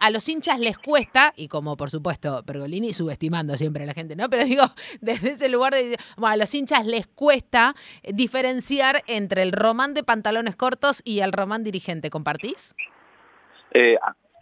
a 0.00 0.10
los 0.10 0.28
hinchas 0.28 0.58
les 0.58 0.78
cuesta, 0.78 1.32
y 1.36 1.48
como 1.48 1.76
por 1.76 1.90
supuesto 1.90 2.42
Pergolini 2.44 2.92
subestimando 2.92 3.56
siempre 3.56 3.84
a 3.84 3.86
la 3.86 3.94
gente, 3.94 4.16
¿no? 4.16 4.28
Pero 4.28 4.44
digo, 4.44 4.64
desde 5.00 5.30
ese 5.30 5.48
lugar 5.48 5.74
de, 5.74 5.96
bueno, 6.16 6.34
a 6.34 6.36
los 6.36 6.54
hinchas 6.54 6.86
les 6.86 7.06
cuesta 7.06 7.74
diferenciar 8.28 8.96
entre 9.06 9.42
el 9.42 9.52
Román 9.52 9.94
de 9.94 10.04
pantalones 10.04 10.54
cortos 10.54 11.00
y 11.02 11.20
el 11.20 11.32
Román 11.32 11.64
dirigente. 11.64 12.10
¿Compartís? 12.10 12.74
Eh, 13.72 13.96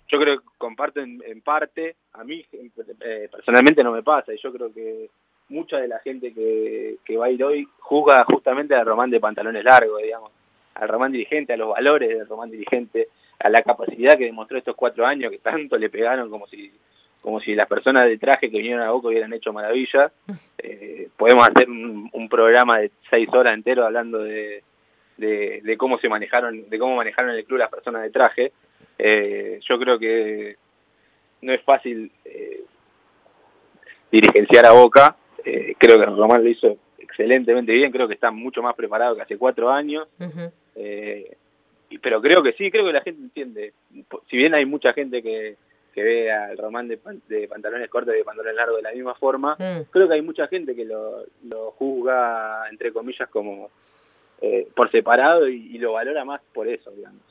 yo 0.09 0.19
creo 0.19 0.41
que 0.41 0.47
comparto 0.59 1.01
en, 1.01 1.41
parte, 1.43 1.95
a 2.15 2.25
mí 2.25 2.45
eh, 2.53 3.29
personalmente 3.31 3.85
no 3.85 3.93
me 3.93 4.03
pasa 4.03 4.35
y 4.35 4.39
yo 4.39 4.53
creo 4.53 4.73
que 4.73 5.09
mucha 5.51 5.77
de 5.77 5.87
la 5.87 6.01
gente 6.01 6.35
que, 6.35 6.97
que 7.05 7.17
va 7.17 7.27
a 7.27 7.31
ir 7.31 7.45
hoy 7.45 7.69
juzga 7.79 8.25
justamente 8.25 8.75
al 8.75 8.85
Román 8.85 9.11
de 9.11 9.21
pantalones 9.21 9.63
largos, 9.63 10.03
digamos, 10.03 10.33
al 10.75 10.89
Román 10.89 11.13
dirigente, 11.13 11.53
a 11.53 11.57
los 11.57 11.71
valores 11.71 12.09
del 12.09 12.27
Román 12.27 12.51
dirigente, 12.51 13.07
a 13.39 13.49
la 13.49 13.63
capacidad 13.63 14.19
que 14.19 14.25
demostró 14.25 14.59
estos 14.59 14.75
cuatro 14.75 15.07
años 15.07 15.31
que 15.31 15.39
tanto 15.39 15.79
le 15.79 15.91
pegaron 15.91 16.29
como 16.29 16.49
si 16.49 16.73
como 17.27 17.41
si 17.41 17.57
las 17.57 17.67
personas 17.67 18.07
de 18.07 18.19
traje 18.19 18.49
que 18.49 18.59
vinieron 18.59 18.87
a 18.87 18.93
Boca 18.93 19.09
hubieran 19.09 19.33
hecho 19.33 19.53
maravillas. 19.53 20.13
Eh, 20.59 21.09
podemos 21.17 21.47
hacer 21.47 21.69
un, 21.69 22.09
un, 22.13 22.29
programa 22.29 22.79
de 22.79 22.91
seis 23.11 23.29
horas 23.33 23.55
entero 23.55 23.85
hablando 23.85 24.19
de, 24.19 24.65
de, 25.19 25.77
cómo 25.77 25.99
se 25.99 26.09
manejaron, 26.09 26.69
de 26.69 26.79
cómo 26.79 26.97
manejaron 26.97 27.33
el 27.33 27.45
club 27.45 27.59
las 27.59 27.71
personas 27.71 28.03
de 28.03 28.11
traje. 28.11 28.53
Eh, 28.99 29.61
yo 29.69 29.79
creo 29.79 29.99
que 29.99 30.57
no 31.43 31.53
es 31.53 31.63
fácil 31.63 32.11
eh, 32.25 32.63
dirigenciar 34.11 34.67
a 34.67 34.73
Boca 34.73 35.15
eh, 35.47 35.77
creo 35.79 35.99
que 35.99 36.07
Román 36.07 36.43
lo 36.43 36.51
hizo 36.51 36.77
excelentemente 36.99 37.73
bien, 37.73 37.93
creo 37.93 38.09
que 38.09 38.15
está 38.15 38.33
mucho 38.33 38.63
más 38.63 38.75
preparado 38.75 39.15
que 39.15 39.23
hace 39.23 39.39
cuatro 39.39 39.71
años. 39.71 40.09
eh, 40.75 41.37
pero 42.03 42.21
creo 42.21 42.43
que 42.43 42.53
sí, 42.55 42.69
creo 42.71 42.85
que 42.85 42.93
la 42.93 43.03
gente 43.03 43.23
entiende. 43.23 43.73
Si 44.29 44.37
bien 44.37 44.55
hay 44.55 44.67
mucha 44.67 44.93
gente 44.93 45.23
que, 45.23 45.57
que 45.97 46.03
ve 46.05 46.31
al 46.31 46.59
Román 46.59 46.89
de, 46.89 46.99
pan- 46.99 47.23
de 47.27 47.49
pantalones 47.49 47.89
cortos 47.89 48.15
y 48.15 48.19
de 48.19 48.25
pantalones 48.25 48.55
largos 48.55 48.77
de 48.77 48.83
la 48.83 48.93
misma 48.93 49.15
forma, 49.15 49.57
Mm. 49.59 49.85
creo 49.91 50.07
que 50.07 50.15
hay 50.15 50.21
mucha 50.23 50.47
gente 50.47 50.77
que 50.77 50.85
lo, 50.85 51.25
lo 51.49 51.71
juzga, 51.73 52.69
entre 52.71 52.93
comillas, 52.93 53.29
como 53.31 53.71
eh, 54.43 54.69
por 54.77 54.91
separado 54.91 55.49
y, 55.49 55.75
y 55.75 55.79
lo 55.79 55.93
valora 55.95 56.23
más 56.27 56.43
por 56.53 56.69
eso, 56.69 56.91
digamos. 56.91 57.23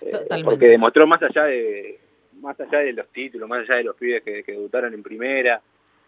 Eh, 0.00 0.12
porque 0.44 0.66
demostró 0.68 1.06
más 1.06 1.22
allá 1.22 1.44
de 1.44 1.98
más 2.40 2.58
allá 2.58 2.78
de 2.80 2.92
los 2.94 3.06
títulos, 3.08 3.46
más 3.48 3.60
allá 3.68 3.76
de 3.76 3.84
los 3.84 3.96
pibes 3.96 4.22
que, 4.22 4.42
que 4.42 4.52
debutaron 4.52 4.92
en 4.94 5.02
primera, 5.02 5.60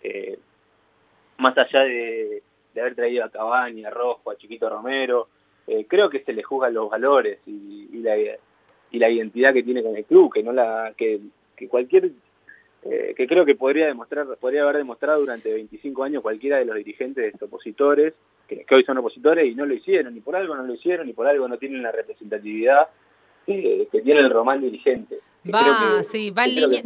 eh, 0.03 0.39
más 1.39 1.57
allá 1.59 1.81
de, 1.81 2.43
de 2.75 2.81
haber 2.81 2.95
traído 2.95 3.25
a 3.25 3.31
Cavani, 3.31 3.85
a 3.85 3.91
Rojo, 3.91 4.31
a 4.31 4.37
Chiquito 4.37 4.69
Romero, 4.71 5.29
eh, 5.67 5.85
creo 5.87 6.09
que 6.09 6.21
se 6.25 6.33
le 6.33 6.43
juzgan 6.43 6.73
los 6.75 6.89
valores 6.91 7.39
y, 7.47 7.89
y 7.93 7.99
la 7.99 8.17
y 8.91 8.99
la 8.99 9.11
identidad 9.11 9.53
que 9.53 9.63
tiene 9.63 9.83
con 9.83 9.95
el 9.97 10.05
club, 10.07 10.33
que 10.33 10.43
no 10.43 10.53
la 10.53 10.95
que, 10.97 11.21
que 11.59 11.69
cualquier 11.69 12.13
eh, 12.85 13.13
que 13.17 13.27
creo 13.27 13.45
que 13.45 13.57
podría 13.57 13.87
demostrar 13.87 14.27
podría 14.41 14.63
haber 14.63 14.77
demostrado 14.77 15.21
durante 15.21 15.53
25 15.53 16.05
años 16.05 16.23
cualquiera 16.23 16.59
de 16.59 16.65
los 16.65 16.77
dirigentes 16.77 17.35
opositores 17.43 18.15
que, 18.47 18.65
hoy 18.71 18.85
son 18.85 18.99
opositores 18.99 19.47
y 19.47 19.55
no 19.55 19.67
lo 19.67 19.75
hicieron 19.75 20.17
y 20.17 20.21
por 20.21 20.37
algo 20.37 20.55
no 20.55 20.63
lo 20.63 20.75
hicieron 20.75 21.09
y 21.09 21.13
por 21.13 21.27
algo 21.27 21.49
no 21.49 21.59
tienen 21.59 21.83
la 21.83 21.93
representatividad 21.93 22.89
eh, 23.47 23.89
que 23.91 24.01
tiene 24.01 24.21
el 24.21 24.31
Román 24.31 24.61
dirigente 24.61 25.19
Va, 25.55 25.99
que- 25.99 26.05
sí, 26.05 26.31
va 26.31 26.45
en 26.45 26.55
línea- 26.55 26.83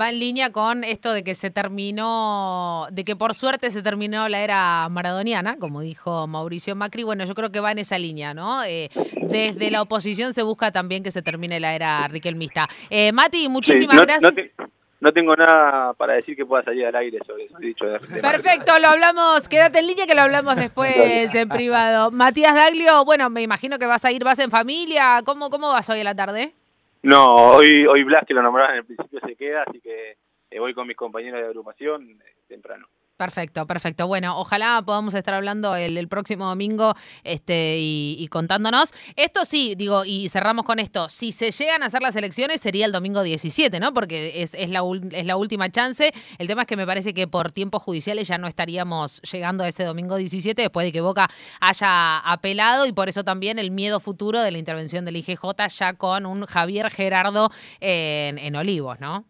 Va 0.00 0.08
en 0.10 0.18
línea 0.20 0.50
con 0.52 0.84
esto 0.84 1.12
de 1.12 1.22
que 1.24 1.34
se 1.34 1.50
terminó, 1.50 2.86
de 2.92 3.04
que 3.04 3.16
por 3.16 3.34
suerte 3.34 3.70
se 3.70 3.82
terminó 3.82 4.28
la 4.28 4.40
era 4.40 4.88
maradoniana, 4.88 5.56
como 5.58 5.80
dijo 5.80 6.26
Mauricio 6.26 6.74
Macri. 6.76 7.02
Bueno, 7.02 7.24
yo 7.24 7.34
creo 7.34 7.50
que 7.50 7.60
va 7.60 7.72
en 7.72 7.78
esa 7.78 7.98
línea, 7.98 8.32
¿no? 8.34 8.62
Eh, 8.64 8.88
desde 9.22 9.70
la 9.70 9.82
oposición 9.82 10.32
se 10.32 10.42
busca 10.42 10.70
también 10.72 11.02
que 11.02 11.10
se 11.10 11.22
termine 11.22 11.60
la 11.60 11.74
era 11.74 12.08
riquelmista. 12.08 12.68
Eh, 12.88 13.12
Mati, 13.12 13.48
muchísimas 13.48 13.96
Sí, 13.96 14.00
no, 14.00 14.02
gracias. 14.06 14.22
no 14.22 14.32
te- 14.34 14.52
no 15.00 15.12
tengo 15.14 15.34
nada 15.34 15.94
para 15.94 16.12
decir 16.14 16.36
que 16.36 16.44
pueda 16.44 16.62
salir 16.62 16.84
al 16.86 16.94
aire 16.94 17.18
sobre 17.26 17.44
eso 17.44 17.56
dicho 17.58 17.86
de, 17.86 17.98
de 17.98 18.20
Perfecto, 18.20 18.78
lo 18.80 18.88
hablamos, 18.88 19.48
quédate 19.48 19.78
en 19.78 19.86
línea 19.86 20.06
que 20.06 20.14
lo 20.14 20.20
hablamos 20.22 20.56
después 20.72 21.34
en 21.34 21.48
privado. 21.48 22.10
Matías 22.10 22.54
Daglio, 22.54 23.04
bueno, 23.04 23.30
me 23.30 23.40
imagino 23.42 23.78
que 23.78 23.86
vas 23.86 24.04
a 24.04 24.12
ir, 24.12 24.22
vas 24.24 24.38
en 24.40 24.50
familia, 24.50 25.20
¿cómo, 25.24 25.48
cómo 25.50 25.72
vas 25.72 25.88
hoy 25.90 26.00
a 26.00 26.04
la 26.04 26.14
tarde? 26.14 26.54
No, 27.02 27.54
hoy 27.54 27.86
hoy 27.86 28.04
Blas, 28.04 28.24
que 28.26 28.34
lo 28.34 28.42
nombraban 28.42 28.72
en 28.72 28.78
el 28.78 28.84
principio, 28.84 29.20
se 29.26 29.36
queda, 29.36 29.64
así 29.66 29.80
que 29.80 30.16
eh, 30.50 30.58
voy 30.58 30.74
con 30.74 30.86
mis 30.86 30.96
compañeros 30.96 31.40
de 31.40 31.46
agrupación 31.46 32.10
eh, 32.10 32.34
temprano. 32.46 32.88
Perfecto, 33.20 33.66
perfecto. 33.66 34.06
Bueno, 34.06 34.40
ojalá 34.40 34.82
podamos 34.82 35.12
estar 35.12 35.34
hablando 35.34 35.76
el, 35.76 36.08
próximo 36.08 36.46
domingo 36.46 36.94
este, 37.22 37.76
y, 37.78 38.16
y 38.18 38.28
contándonos. 38.28 38.94
Esto 39.14 39.44
sí, 39.44 39.74
digo, 39.76 40.06
y 40.06 40.30
cerramos 40.30 40.64
con 40.64 40.78
esto. 40.78 41.06
Si 41.10 41.30
se 41.30 41.50
llegan 41.50 41.82
a 41.82 41.86
hacer 41.86 42.00
las 42.00 42.16
elecciones 42.16 42.62
sería 42.62 42.86
el 42.86 42.92
domingo 42.92 43.22
17, 43.22 43.78
¿no? 43.78 43.92
Porque 43.92 44.42
es, 44.42 44.54
es, 44.54 44.70
la, 44.70 44.80
es 45.12 45.26
la 45.26 45.36
última 45.36 45.68
chance. 45.68 46.14
El 46.38 46.46
tema 46.46 46.62
es 46.62 46.66
que 46.66 46.78
me 46.78 46.86
parece 46.86 47.12
que 47.12 47.28
por 47.28 47.52
tiempos 47.52 47.82
judiciales 47.82 48.26
ya 48.26 48.38
no 48.38 48.46
estaríamos 48.46 49.20
llegando 49.20 49.64
a 49.64 49.68
ese 49.68 49.84
domingo 49.84 50.16
17 50.16 50.62
después 50.62 50.86
de 50.86 50.92
que 50.92 51.02
Boca 51.02 51.28
haya 51.60 52.20
apelado 52.20 52.86
y 52.86 52.92
por 52.92 53.10
eso 53.10 53.22
también 53.22 53.58
el 53.58 53.70
miedo 53.70 54.00
futuro 54.00 54.40
de 54.40 54.50
la 54.50 54.56
intervención 54.56 55.04
del 55.04 55.16
IGJ 55.16 55.44
ya 55.78 55.92
con 55.92 56.24
un 56.24 56.46
Javier 56.46 56.88
Gerardo 56.88 57.50
en, 57.80 58.38
en 58.38 58.56
Olivos, 58.56 58.98
¿no? 58.98 59.26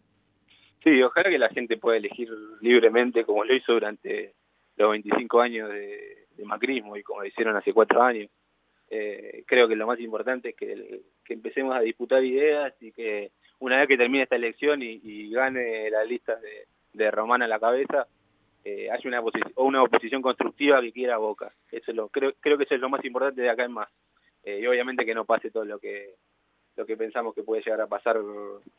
Sí, 0.83 1.01
ojalá 1.01 1.29
que 1.29 1.37
la 1.37 1.49
gente 1.49 1.77
pueda 1.77 1.97
elegir 1.97 2.29
libremente 2.61 3.23
como 3.23 3.43
lo 3.43 3.53
hizo 3.53 3.73
durante 3.73 4.33
los 4.77 4.91
25 4.91 5.41
años 5.41 5.69
de, 5.69 6.17
macrismo 6.43 6.97
y 6.97 7.03
como 7.03 7.21
lo 7.21 7.27
hicieron 7.27 7.55
hace 7.55 7.71
cuatro 7.71 8.01
años. 8.01 8.29
Eh, 8.89 9.43
creo 9.45 9.67
que 9.67 9.75
lo 9.75 9.85
más 9.85 9.99
importante 9.99 10.49
es 10.49 10.55
que, 10.55 11.01
empecemos 11.29 11.75
a 11.75 11.81
disputar 11.81 12.23
ideas 12.25 12.73
y 12.81 12.91
que 12.91 13.31
una 13.59 13.77
vez 13.77 13.87
que 13.87 13.95
termine 13.95 14.23
esta 14.23 14.35
elección 14.35 14.81
y, 14.81 15.29
gane 15.29 15.89
la 15.91 16.03
lista 16.03 16.35
de, 16.35 16.65
de 16.93 17.11
Román 17.11 17.43
a 17.43 17.47
la 17.47 17.59
cabeza, 17.59 18.07
eh, 18.63 18.89
haya 18.91 19.07
una, 19.07 19.21
o 19.55 19.63
una 19.63 19.83
oposición 19.83 20.21
constructiva 20.21 20.81
que 20.81 20.91
quiera 20.91 21.17
Boca. 21.17 21.51
Eso 21.71 21.91
es 21.91 21.97
lo, 21.97 22.09
creo, 22.09 22.33
creo 22.39 22.57
que 22.57 22.65
eso 22.65 22.75
es 22.75 22.81
lo 22.81 22.89
más 22.89 23.03
importante 23.05 23.41
de 23.41 23.49
acá 23.49 23.65
en 23.65 23.71
más. 23.71 23.89
Eh, 24.43 24.59
y 24.61 24.67
obviamente 24.67 25.05
que 25.05 25.15
no 25.15 25.25
pase 25.25 25.51
todo 25.51 25.65
lo 25.65 25.79
que 25.79 26.15
lo 26.77 26.85
que 26.85 26.97
pensamos 26.97 27.35
que 27.35 27.43
puede 27.43 27.61
llegar 27.61 27.81
a 27.81 27.87
pasar 27.87 28.17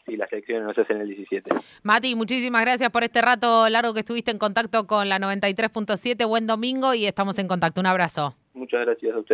si 0.06 0.16
las 0.16 0.32
elecciones 0.32 0.64
no 0.64 0.74
se 0.74 0.82
hacen 0.82 1.00
el 1.00 1.08
17. 1.08 1.50
Mati, 1.82 2.14
muchísimas 2.14 2.62
gracias 2.62 2.90
por 2.90 3.02
este 3.02 3.22
rato 3.22 3.68
largo 3.68 3.94
que 3.94 4.00
estuviste 4.00 4.30
en 4.30 4.38
contacto 4.38 4.86
con 4.86 5.08
la 5.08 5.18
93.7. 5.18 6.26
Buen 6.26 6.46
domingo 6.46 6.94
y 6.94 7.06
estamos 7.06 7.38
en 7.38 7.48
contacto. 7.48 7.80
Un 7.80 7.86
abrazo. 7.86 8.34
Muchas 8.54 8.82
gracias 8.82 9.14
a 9.14 9.18
ustedes. 9.18 9.30